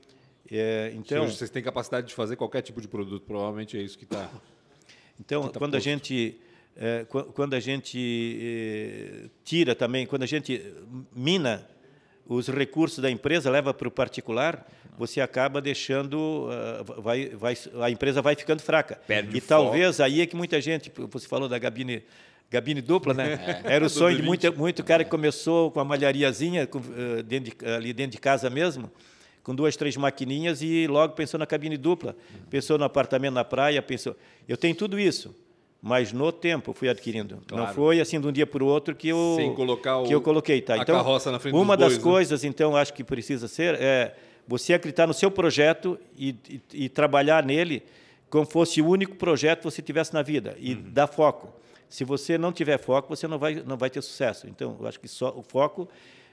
[0.55, 4.05] É, Então, vocês têm capacidade de fazer qualquer tipo de produto, provavelmente é isso que
[4.05, 4.31] está.
[5.19, 6.39] Então, tá quando a gente
[7.09, 10.63] qu- quando a gente tira também, quando a gente
[11.15, 11.67] mina
[12.27, 17.91] os recursos da empresa, leva para o particular, você acaba deixando, ah, vai, vai, a
[17.91, 18.97] empresa vai ficando fraca.
[19.07, 22.03] Perde e talvez aí é que muita gente, você falou da gabine,
[22.51, 23.63] gabine dupla, né?
[23.65, 23.73] É.
[23.75, 27.55] Era o sonho de muita, muito cara que começou com a malhariazinha com, eh, dentro
[27.57, 28.91] de- ali dentro de casa mesmo,
[29.43, 32.15] com duas, três maquininhas e logo pensou na cabine dupla,
[32.49, 34.17] pensou no apartamento na praia, pensou.
[34.49, 35.35] Eu tenho tudo isso,
[35.81, 37.37] mas no tempo fui adquirindo.
[37.51, 37.75] Não Claro.
[37.75, 40.21] foi assim de um dia para o outro que eu Sem colocar o- que eu
[40.21, 40.75] coloquei, tá?
[40.75, 42.11] a Então, carroça na frente uma dos das bois, né?
[42.13, 44.15] coisas, então, acho que precisa ser é
[44.47, 47.83] você acreditar no seu projeto e, e- e trabalhar nele
[48.31, 50.83] como fosse o único projeto que você tivesse na vida e Uhum.
[50.87, 51.53] dar foco.
[51.89, 54.47] Se você não tiver foco, você não vai não vai ter sucesso.
[54.49, 55.89] Então, eu acho que só o foco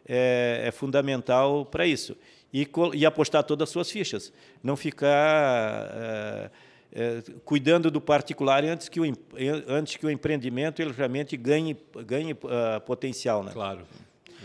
[0.08, 2.16] é, é fundamental para isso
[2.54, 4.34] e, e apostar todas as suas fichas,
[4.64, 6.52] não ficar é,
[6.92, 9.04] é, cuidando do particular antes que o
[9.68, 13.52] antes que o empreendimento ele realmente ganhe ganhe ah, potencial, né?
[13.54, 13.86] Claro.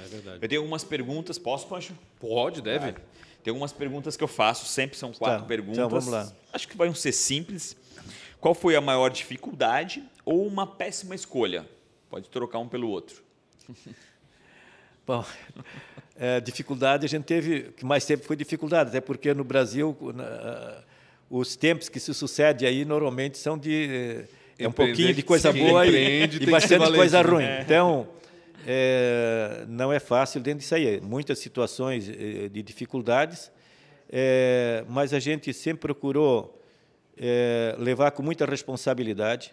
[0.05, 0.39] É verdade.
[0.43, 1.39] Eu tenho algumas perguntas.
[1.39, 1.95] Posso, Pancho?
[2.21, 2.93] Pode, deve.
[2.93, 2.95] Vai.
[3.43, 5.79] Tem algumas perguntas que eu faço, sempre são quatro Tá, perguntas.
[5.79, 6.33] então vamos lá.
[6.53, 7.77] Acho que vão ser simples.
[8.41, 11.67] Qual foi a maior dificuldade ou uma péssima escolha?
[12.11, 13.23] Pode trocar um pelo outro.
[15.07, 15.25] Bom,
[16.17, 19.97] é, dificuldade a gente teve, o que mais teve foi dificuldade, até porque no Brasil
[20.15, 20.83] na-
[21.31, 24.25] os tempos que se sucedem aí normalmente são de
[24.59, 27.43] é um Empreender, pouquinho de coisa boa e, e bastante coisa valente, ruim.
[27.45, 27.62] né?
[27.62, 28.07] Então
[28.67, 33.51] é, não é fácil dentro disso aí, muitas situações eh, de dificuldades,
[34.11, 36.62] é, mas a gente sempre procurou
[37.19, 39.53] é, levar com muita responsabilidade.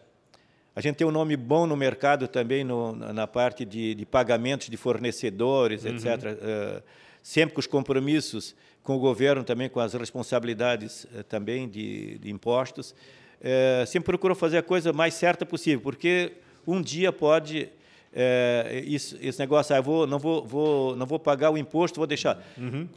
[0.76, 4.70] A gente tem um nome bom no mercado também no, na parte de, de pagamentos
[4.70, 6.06] de fornecedores, etc.
[6.26, 6.84] Eh,
[7.22, 12.32] sempre com os compromissos com o governo, também com as responsabilidades eh, também de, de
[12.32, 12.96] impostos.
[13.42, 16.34] Eh, sempre procurou fazer a coisa mais certa possível, porque
[16.66, 17.70] um dia pode
[18.14, 22.08] eh, isso, esse negócio, ah, vou, não vou, vou, não vou pagar o imposto, vou
[22.08, 22.44] deixar.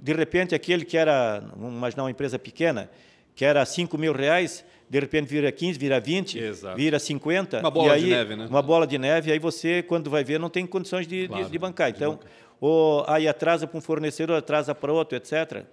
[0.01, 2.91] De repente, aquele que era, vamos imaginar uma empresa pequena,
[3.35, 6.77] que era 5 mil reais, de repente vira 15, vira 20, Exato.
[6.77, 7.61] vira 50.
[7.61, 8.47] Uma bola e aí, de neve, né?
[8.49, 11.51] Uma bola de neve, aí você, quando vai ver, não tem condições de, de- Claro,
[11.51, 11.91] de bancar.
[11.91, 12.19] Então,
[12.61, 15.65] ou aí atrasa para um fornecedor, atrasa para outro, etc.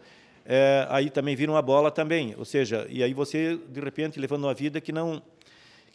[0.46, 2.34] É, aí também vira uma bola também.
[2.38, 5.22] Ou seja, e aí você, de repente, levando uma vida que não.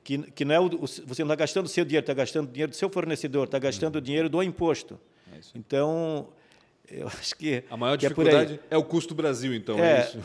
[0.04, 2.52] Que, que não é o, você não está gastando o seu dinheiro, está gastando o
[2.52, 5.00] dinheiro do seu fornecedor, está gastando o dinheiro do imposto.
[5.52, 6.28] Então,
[6.88, 7.64] eu acho que.
[7.68, 10.00] A maior é dificuldade é, o custo Brasil, então, é, É.
[10.02, 10.18] isso.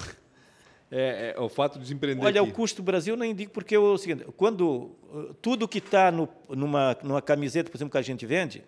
[0.91, 2.51] É, é o fato de empreender Olha, aqui.
[2.51, 6.11] o custo do Brasil não indico porque é o seguinte, quando uh, tudo que está
[6.11, 8.61] numa, numa camiseta, por exemplo, que a gente vende,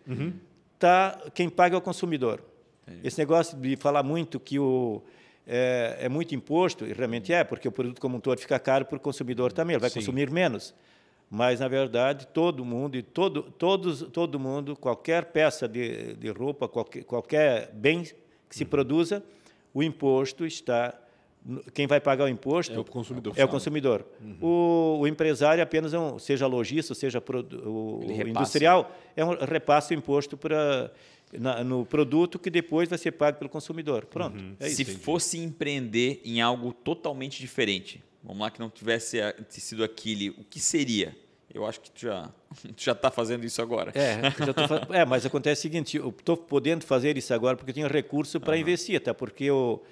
[0.79, 2.41] tá, quem paga é o consumidor.
[3.03, 5.01] Esse negócio de falar muito que o,
[5.45, 8.85] é, é muito imposto, e realmente é, porque o produto como um todo fica caro
[8.85, 9.99] para o consumidor também, ele vai Sim.
[9.99, 10.73] consumir menos.
[11.29, 16.67] Mas, na verdade, todo mundo, e todo, todos, todo mundo, qualquer peça de, de roupa,
[16.67, 19.23] qualquer, qualquer bem que se produza,
[19.73, 20.93] o imposto está.
[21.73, 23.33] Quem vai pagar o imposto É o consumidor.
[23.35, 24.05] é o consumidor.
[24.41, 29.31] O, o empresário apenas é um, seja lojista, seja produ- o, o industrial, é um
[29.43, 30.89] repassa o imposto para
[31.37, 34.05] na- no produto que depois vai ser pago pelo consumidor.
[34.05, 34.41] Pronto.
[34.59, 34.77] É isso.
[34.77, 40.29] Se fosse empreender em algo totalmente diferente, vamos lá que não tivesse a- sido aquele,
[40.29, 41.13] o que seria?
[41.53, 42.29] Eu acho que tu já
[42.75, 43.91] tu já está fazendo isso agora.
[43.95, 47.71] É, já tô, é, mas acontece o seguinte, eu estou podendo fazer isso agora porque
[47.71, 49.83] eu tenho recurso para investir, até porque eu,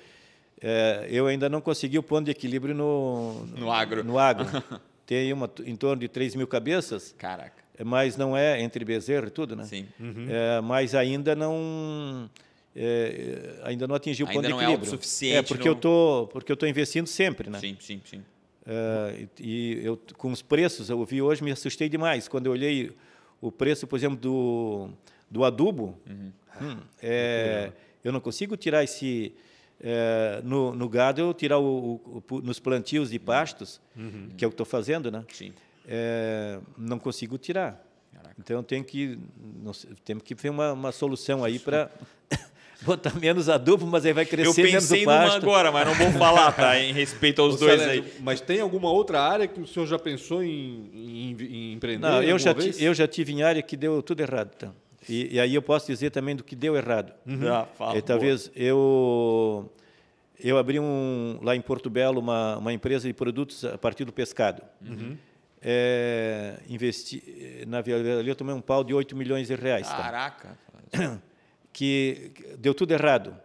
[0.62, 4.04] é, eu ainda não consegui o ponto de equilíbrio no, No agro.
[4.04, 4.46] No agro.
[5.06, 7.62] Tem uma, em torno de 3 mil cabeças, Caraca.
[7.84, 9.64] mas não é entre bezerro e tudo, né?
[9.66, 9.86] Sim.
[10.30, 12.30] É, mas ainda não
[12.76, 14.90] é, ainda não atingiu o Ainda ponto de não é equilíbrio.
[14.92, 17.60] autossuficiente, É porque não- eu tô porque eu tô investindo sempre, né?
[17.60, 18.24] Sim, sim, sim.
[18.66, 22.52] É, e e eu com os preços eu vi hoje me assustei demais quando eu
[22.54, 22.92] olhei
[23.42, 24.90] o preço, por exemplo, do
[25.30, 25.98] do adubo.
[26.10, 26.32] Uhum.
[26.62, 27.72] hum, é,
[28.04, 29.34] eu não consigo tirar esse
[29.84, 31.64] é, no, no gado eu tirar o,
[32.06, 33.82] o- o- nos plantios de pastos
[34.38, 35.24] que é o que estou fazendo, né?
[35.34, 35.54] Sim.
[35.88, 37.84] É, não consigo tirar.
[38.14, 38.36] Caraca.
[38.40, 39.18] Então tem que
[39.64, 39.72] não
[40.06, 41.90] temos que ver uma, uma solução aí para
[42.84, 45.38] botar menos adubo, mas aí vai Eu crescer menos pensei o numa pasto.
[45.38, 46.80] agora, mas não vou falar, tá?
[46.80, 48.04] Em respeito aos Ô, dois aí.
[48.20, 52.08] Mas tem alguma outra área que o senhor já pensou em, em- em empreender?
[52.08, 52.80] Não, eu já, vez?
[52.82, 54.52] eu já tive em área que deu tudo errado.
[54.56, 54.72] Tá?
[55.10, 57.14] E, e aí eu posso dizer também do que deu errado.
[57.52, 59.72] Ah, fala, É, talvez eu
[60.44, 64.12] eu abri um lá em Porto Belo uma, uma empresa de produtos a partir do
[64.14, 64.62] pescado.
[65.64, 69.88] É, investi na ali eu tomei um pau de 8 milhões de reais.
[69.88, 69.98] boa.
[69.98, 70.04] tá?
[70.04, 70.58] Caraca.
[71.72, 73.36] que que deu tudo errado.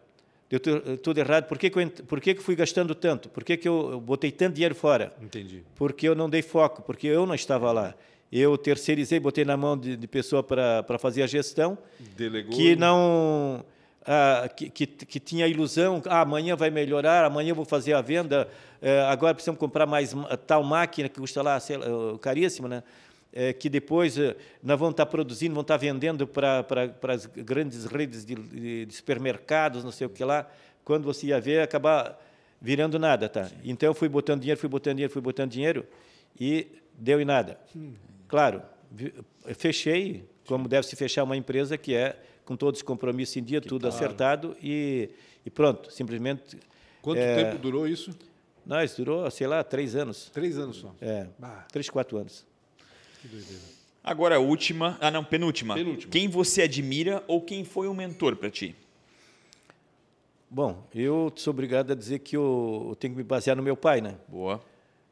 [0.48, 1.46] Deu tu- tudo errado.
[1.48, 3.28] Por que, que, eu, por que, que fui gastando tanto?
[3.28, 5.12] Por que, que eu, eu botei tanto dinheiro fora?
[5.20, 5.62] Entendi.
[5.74, 7.94] Porque eu não dei foco, porque eu não estava lá.
[8.32, 11.78] Eu terceirizei, botei na mão de, de pessoa para fazer a gestão,
[12.16, 12.52] Delegou.
[12.54, 13.64] que não
[14.04, 17.92] ah, que, que, que tinha a ilusão, ah, amanhã vai melhorar, amanhã eu vou fazer
[17.92, 18.48] a venda,
[18.82, 22.68] eh, agora precisamos comprar mais ma- tal máquina que custa lá, sei lá, eh, caríssima,
[22.68, 22.82] né?
[23.32, 27.26] Eh, que depois eh, nós vamos estar produzindo, vamos estar vendendo para para para as
[27.26, 30.48] grandes redes de, de, de supermercados, não sei o que lá.
[30.84, 32.16] Quando você ia ver, acabar
[32.60, 33.50] virando nada, tá?
[33.64, 35.84] Então eu fui botando dinheiro, fui botando dinheiro, fui botando dinheiro
[36.40, 36.66] e
[36.96, 37.58] deu em nada.
[38.28, 38.62] Claro,
[39.56, 43.60] fechei, como deve se fechar uma empresa que é com todos os compromissos em dia,
[43.60, 45.10] tudo acertado e,
[45.44, 46.56] e pronto, simplesmente.
[47.02, 48.16] Quanto é, tempo durou isso?
[48.64, 50.30] Nós durou, sei lá, três anos.
[50.32, 50.94] Três anos só.
[51.00, 52.44] É, Bah, três, quatro anos.
[53.20, 53.62] que doideira.
[54.02, 54.96] Agora a última.
[55.00, 55.74] Ah, não, penúltima.
[55.74, 56.12] Penúltima.
[56.12, 58.74] Quem você admira ou quem foi um mentor para ti?
[60.48, 63.76] Bom, eu sou obrigado a dizer que eu, eu tenho que me basear no meu
[63.76, 64.14] pai, né?
[64.28, 64.62] Boa.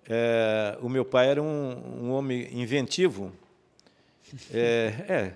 [0.08, 3.32] É, o meu pai era um, um homem inventivo.
[4.52, 5.32] É, é,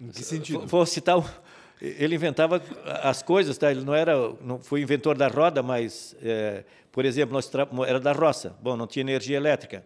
[0.00, 0.60] Em que sentido?
[0.60, 1.42] Vou- Vou citar.
[1.80, 2.60] Ele inventava
[3.02, 3.70] as coisas, tá?
[3.70, 7.48] Ele não era, não foi inventor da roda, mas, é, por exemplo, nós
[7.86, 8.56] era da roça.
[8.60, 9.84] Bom, não tinha energia elétrica.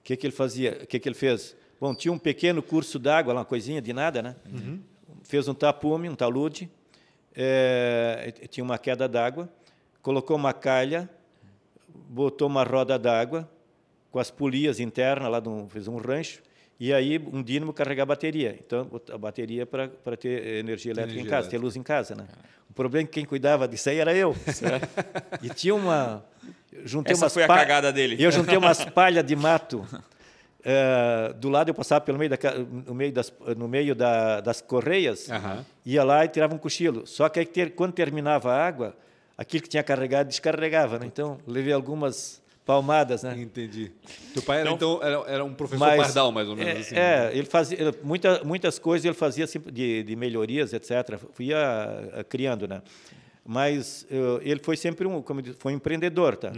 [0.00, 0.78] O que que ele fazia?
[0.82, 1.56] O que que ele fez?
[1.80, 4.36] Bom, tinha um pequeno curso d'água, uma coisinha de nada, né?
[5.24, 6.70] Fez um tapume, um talude,
[7.34, 9.48] é, tinha uma queda d'água,
[10.02, 11.10] colocou uma calha,
[12.08, 13.48] botou uma roda d'água
[14.14, 16.40] com as polias internas lá, de um- fez um rancho,
[16.78, 18.56] e aí um dínamo carregar a bateria.
[18.64, 22.14] Então, a bateria para ter energia elétrica Energia em casa, ter luz em casa.
[22.14, 22.24] Né?
[22.70, 24.36] O problema é que quem cuidava disso aí era eu.
[25.42, 26.24] e tinha uma...
[26.84, 28.16] Juntei Essa foi a cagada dele.
[28.22, 29.84] Eu juntei umas palhas de mato.
[30.64, 32.38] eh, do lado eu passava pelo meio, da,
[32.86, 35.64] no meio, das, no meio da, das correias, Aham.
[35.84, 37.04] ia lá e tirava um cochilo.
[37.04, 38.96] Só que aí, ter- quando terminava a água,
[39.36, 41.00] aquilo que tinha carregado descarregava.
[41.00, 41.06] Né?
[41.06, 43.22] Então, levei algumas palmadas.
[43.22, 43.34] Né?
[43.38, 43.90] Entendi.
[44.32, 46.80] Teu pai era, Então- então, era, era um professor Mas, pardal, mais ou menos é,
[46.80, 46.96] assim.
[46.96, 51.18] É, ele fazia ele- muita, muitas coisas ele fazia assim, de, de melhorias, etc.
[51.40, 52.82] Ia criando, né?
[53.46, 56.50] Mas eh, ele foi sempre um, como eu disse, foi um empreendedor, tá?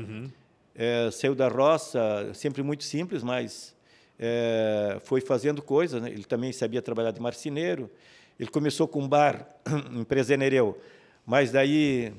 [0.74, 3.74] É, saiu da roça, sempre muito simples, mas
[4.18, 6.00] é, foi fazendo coisas.
[6.00, 6.10] Né?
[6.10, 7.90] Ele também sabia trabalhar de marceneiro.
[8.38, 9.48] Ele começou com um bar
[9.92, 10.78] em Presenereu,
[11.24, 12.12] mas daí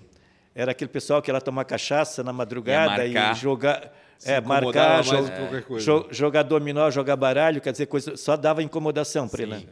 [0.59, 3.93] era aquele pessoal que ia lá tomar cachaça na madrugada e jogar,
[4.25, 5.85] é, marcar, mais jo- com qualquer coisa.
[5.85, 9.55] jo- jogar dominó, jogar baralho, quer dizer, coisa, só dava incomodação para ele.
[9.55, 9.63] Né?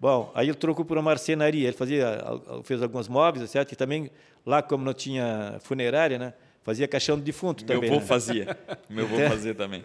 [0.00, 1.68] Bom, aí ele trocou por uma marcenaria.
[1.68, 2.18] Ele fazia,
[2.64, 3.70] fez alguns móveis, etc.
[3.72, 4.10] E também,
[4.44, 6.32] lá como não tinha funerária, né?
[6.62, 7.90] fazia caixão de defunto Meu também.
[7.90, 8.06] avô né?
[8.06, 8.58] fazia.
[8.88, 9.28] Meu avô É.
[9.28, 9.84] fazia também.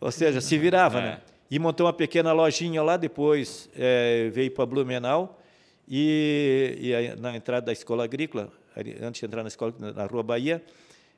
[0.00, 1.02] Ou seja, se virava, É.
[1.02, 1.18] né?
[1.50, 5.40] E montou uma pequena lojinha lá, depois eh, veio para Blumenau
[5.88, 8.48] e, e aí, na entrada da escola agrícola,
[9.02, 10.62] antes de entrar na escola, na- Rua Bahia,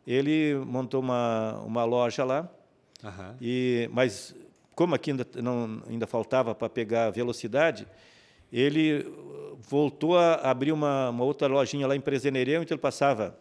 [0.07, 2.49] ele montou uma, uma loja lá,
[3.05, 3.37] Aham.
[3.41, 4.35] e, mas
[4.75, 7.87] como aqui ainda, não, ainda faltava para pegar velocidade,
[8.53, 9.07] ele
[9.69, 13.37] voltou a abrir uma, uma outra lojinha lá em Presenereu, então ele passava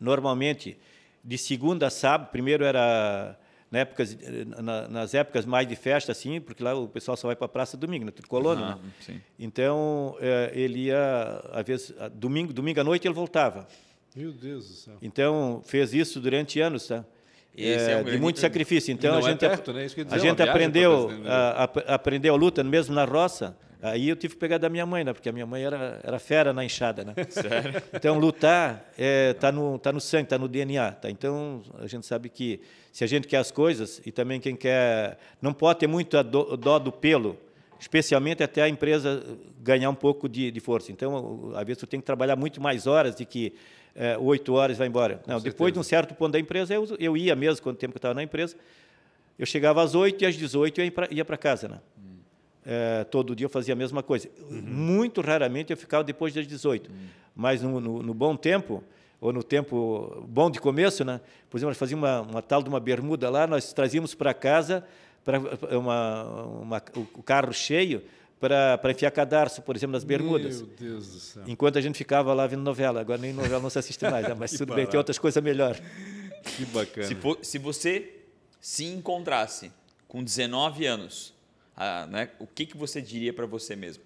[0.00, 0.76] normalmente
[1.24, 3.38] de segunda a sábado, primeiro era
[3.72, 4.16] na épocas,
[4.62, 7.48] na, nas épocas mais de festa, assim, porque lá o pessoal só vai para a
[7.48, 8.12] praça domingo, né?
[8.28, 8.78] Colônia, Ah, né?
[9.00, 9.20] sim.
[9.38, 13.66] Então, eh, ele ia, às vezes, a- domingo, domingo à noite ele voltava.
[14.14, 14.94] Meu Deus do céu.
[15.00, 17.02] Então, fez isso durante anos, tá?
[17.56, 18.92] É, é um de muito sacrifício.
[18.92, 19.80] Então a não é gente, perto, né?
[19.80, 23.56] A é uma gente aprendeu, a, a- aprendeu a luta mesmo na roça.
[23.82, 25.12] Aí eu tive que pegar da minha mãe, né?
[25.12, 27.14] Porque a minha mãe era, era fera na enxada, né?
[27.28, 27.82] Sério?
[27.92, 31.10] Então lutar é, tá no tá no sangue, tá no DNA, tá?
[31.10, 32.60] Então a gente sabe que
[32.92, 36.56] se a gente quer as coisas e também quem quer não pode ter muita dó,
[36.56, 37.36] dó do pelo,
[37.80, 39.20] especialmente até a empresa
[39.60, 40.92] ganhar um pouco de, de força.
[40.92, 43.52] Então às vezes tu tem que trabalhar muito mais horas de que
[43.96, 45.20] é, oito horas e vai embora.
[45.26, 47.96] Não, depois de um certo ponto da empresa eu, eu ia mesmo quanto tempo que
[47.96, 48.54] eu estava na empresa.
[49.36, 51.80] Eu chegava às 8 e às 18 eu ia para casa, né?
[52.64, 54.28] É, todo dia eu fazia a mesma coisa.
[54.50, 56.90] Muito raramente eu ficava depois das 18.
[57.34, 58.82] Mas no, no, no bom tempo,
[59.20, 61.20] ou no tempo bom de começo, né?
[61.50, 64.84] por exemplo, nós fazíamos uma, uma tal de uma bermuda lá, nós trazíamos para casa
[65.24, 65.38] pra,
[65.76, 66.22] uma,
[66.62, 66.82] uma,
[67.14, 68.02] o carro cheio
[68.38, 70.62] para enfiar cadarço, por exemplo, nas bermudas.
[70.62, 71.42] Meu Deus do céu.
[71.46, 73.00] Enquanto a gente ficava lá vendo novela.
[73.00, 74.34] Agora nem novela não se assiste mais, né?
[74.38, 74.98] mas tudo bem, tem barato.
[74.98, 75.78] outras coisas melhor.
[76.42, 77.06] Que bacana.
[77.06, 78.20] Se, for- se você
[78.60, 79.70] se encontrasse
[80.08, 81.32] com 19 anos,
[81.76, 84.02] ah, né, o que, que você diria para você mesmo?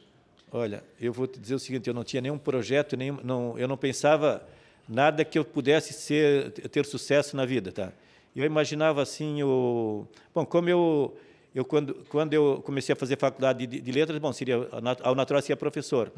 [0.52, 3.66] Olha, eu vou te dizer o seguinte: eu não tinha nenhum projeto, nenhum, não, eu
[3.66, 4.46] não pensava
[4.88, 7.92] nada que eu pudesse ser, ter sucesso na vida, tá?
[8.34, 11.16] Eu imaginava assim o, bom, como eu,
[11.54, 14.68] eu quando, quando eu comecei a fazer faculdade de, de letras, bom, seria
[15.02, 16.12] ao natural seria professor,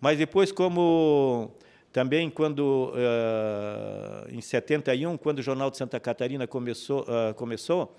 [0.00, 1.50] mas depois como
[1.90, 7.96] também quando eh, em 71, quando o Jornal de Santa Catarina começou, ah, começou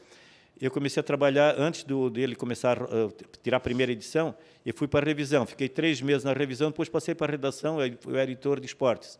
[0.59, 2.87] eu comecei a trabalhar antes do, dele começar a
[3.43, 4.33] tirar a primeira edição.
[4.65, 7.81] Eu fui para a revisão, fiquei três meses na revisão, depois passei para a redação.
[7.81, 9.19] Eu, eu era editor de esportes.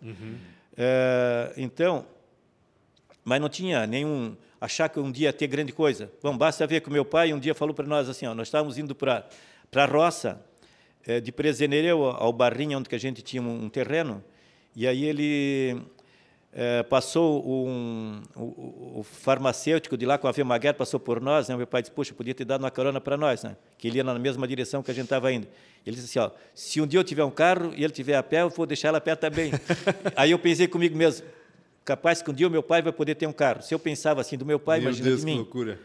[0.78, 2.06] Eh, então,
[3.24, 6.12] mas não tinha nenhum achar que um dia ia ter grande coisa.
[6.24, 8.48] Bom, basta ver que o meu pai um dia falou para nós assim, ó, nós
[8.48, 9.28] estávamos indo para
[9.70, 10.42] para a roça
[11.06, 14.24] eh, de Presenereu ao Barrinha, onde que a gente tinha um, um terreno,
[14.76, 15.82] e aí ele
[16.58, 21.56] eh, passou um, o, o- farmacêutico de lá com a Vemaguer passou por nós, né?
[21.58, 23.58] Meu pai disse, puxa, podia ter dado uma carona para nós, né?
[23.78, 25.48] Que ele ia na mesma direção que a gente estava indo.
[25.86, 28.24] Ele disse assim, ó, se um dia eu tiver um carro e ele tiver a
[28.24, 29.52] pé, eu vou deixar ela a pé também.
[30.16, 31.28] aí eu pensei comigo mesmo,
[31.84, 33.62] capaz que um dia o meu pai vai poder ter um carro.
[33.62, 35.38] Se eu pensava assim do meu pai, Meu imagina Deus, de que mim.
[35.40, 35.78] loucura.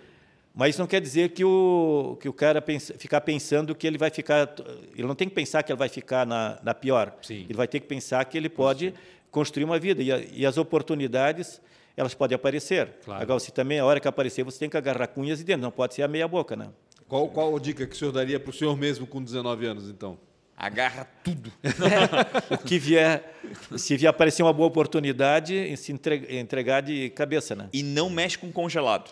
[0.55, 3.97] Mas isso não quer dizer que o, que o cara pensa, ficar pensando que ele
[3.97, 4.53] vai ficar.
[4.97, 7.15] Ele não tem que pensar que ele vai ficar na, na pior.
[7.23, 7.45] Sim.
[7.45, 8.93] Ele vai ter que pensar que ele pode
[9.31, 10.03] construir uma vida.
[10.03, 11.61] E, a- e as oportunidades,
[11.97, 12.95] elas podem aparecer.
[13.05, 13.23] Claro.
[13.23, 15.63] Agora, se também a hora que aparecer, você tem que agarrar com unhas e dentro.
[15.63, 16.69] Não pode ser a meia boca, né?
[17.09, 19.89] Qual, qual a dica que o senhor daria para o senhor mesmo com 19 anos,
[19.89, 20.19] então?
[20.57, 21.51] Agarra tudo.
[22.51, 23.35] O que vier,
[23.77, 27.69] se vier aparecer uma boa oportunidade, se entre- entregar de cabeça, né?
[27.73, 29.11] E não mexe com congelado.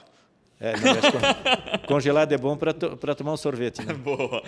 [0.60, 3.94] É, não, congelado é bom para tomar um sorvete, né?
[4.08, 4.42] Boa.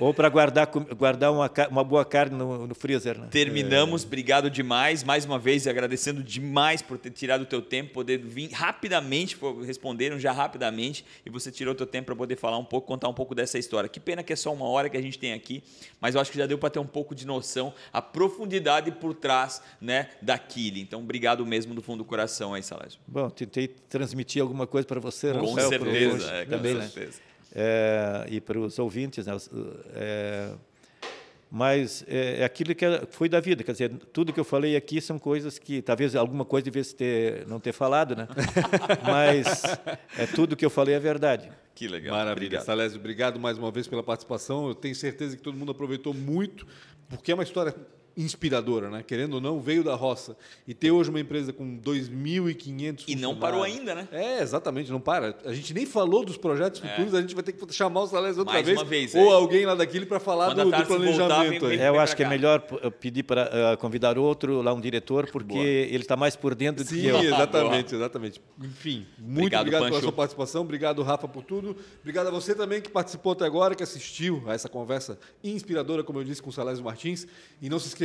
[0.00, 3.28] Ou para guardar, guardar uma, uma boa carne no, no freezer, né?
[3.30, 8.18] Terminamos, obrigado demais, mais uma vez agradecendo demais por ter tirado o teu tempo, poder
[8.18, 9.36] vir rapidamente,
[9.66, 13.08] responderam já rapidamente e você tirou o teu tempo para poder falar um pouco, contar
[13.08, 13.88] um pouco dessa história.
[13.88, 15.62] Que pena que é só uma hora que a gente tem aqui,
[16.00, 19.14] mas eu acho que já deu para ter um pouco de noção, a profundidade por
[19.14, 20.78] trás, né, daquilo.
[20.78, 22.98] Então, obrigado mesmo do fundo do coração aí, Salésio.
[23.06, 26.88] Bom, tentei transmitir alguma coisa para você, Com pro certeza, ouvinte é, com também, né?
[26.88, 27.20] certeza.
[27.54, 29.36] É, e para os ouvintes, né?
[29.94, 30.52] é,
[31.50, 34.74] mas é, é aquilo que é- foi da vida, quer dizer, tudo que eu falei
[34.74, 38.26] aqui são coisas que talvez alguma coisa devesse ter não ter falado, né?
[39.04, 39.62] Mas
[40.16, 41.52] é tudo que eu falei é verdade.
[41.74, 42.16] Que legal.
[42.16, 42.46] Maravilha.
[42.46, 42.64] Obrigado.
[42.64, 44.68] Salésio, obrigado mais uma vez pela participação.
[44.68, 46.66] Eu tenho certeza que todo mundo aproveitou muito,
[47.10, 47.74] porque é uma história
[48.16, 49.02] inspiradora, né?
[49.06, 50.36] Querendo ou não, veio da roça.
[50.66, 54.08] E ter hoje uma empresa com 2.500 E não parou ainda, né?
[54.12, 55.36] É, exatamente, não para.
[55.44, 58.40] A gente nem falou dos projetos futuros, a gente vai ter que chamar o Salésio
[58.40, 58.78] outra Mais vez.
[58.78, 59.34] uma vez, ou é.
[59.34, 61.66] alguém lá daquele para falar Quando do, do Tarsi voltar, planejamento.
[61.66, 61.84] vem- aí.
[61.84, 62.30] É, eu acho que é cá.
[62.30, 66.54] melhor p- pedir para eh, convidar outro lá, um diretor, porque ele está mais por
[66.54, 67.18] dentro do Sim, que eu.
[67.22, 68.40] exatamente, exatamente.
[68.60, 71.76] Enfim, muito Obrigado, obrigado, pela sua participação, obrigado, Rafa, por tudo.
[72.00, 76.18] Obrigado a você também que participou até agora, que assistiu a essa conversa inspiradora, como
[76.20, 77.26] eu disse, com o Salésio Martins.
[77.60, 78.01] E não se esqueça,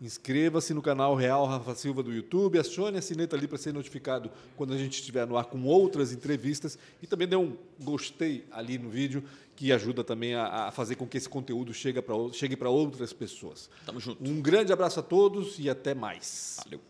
[0.00, 4.30] inscreva-se no canal Real Rafa Silva do YouTube, acione a sineta ali para ser notificado
[4.56, 8.78] quando a gente estiver no ar com outras entrevistas e também dê um gostei ali
[8.78, 9.22] no vídeo,
[9.54, 13.12] que ajuda também a, a fazer com que esse conteúdo chegue para chegue para outras
[13.12, 13.68] pessoas.
[13.84, 14.24] Tamo junto.
[14.26, 16.56] Um grande abraço a todos e até mais.
[16.64, 16.89] Valeu.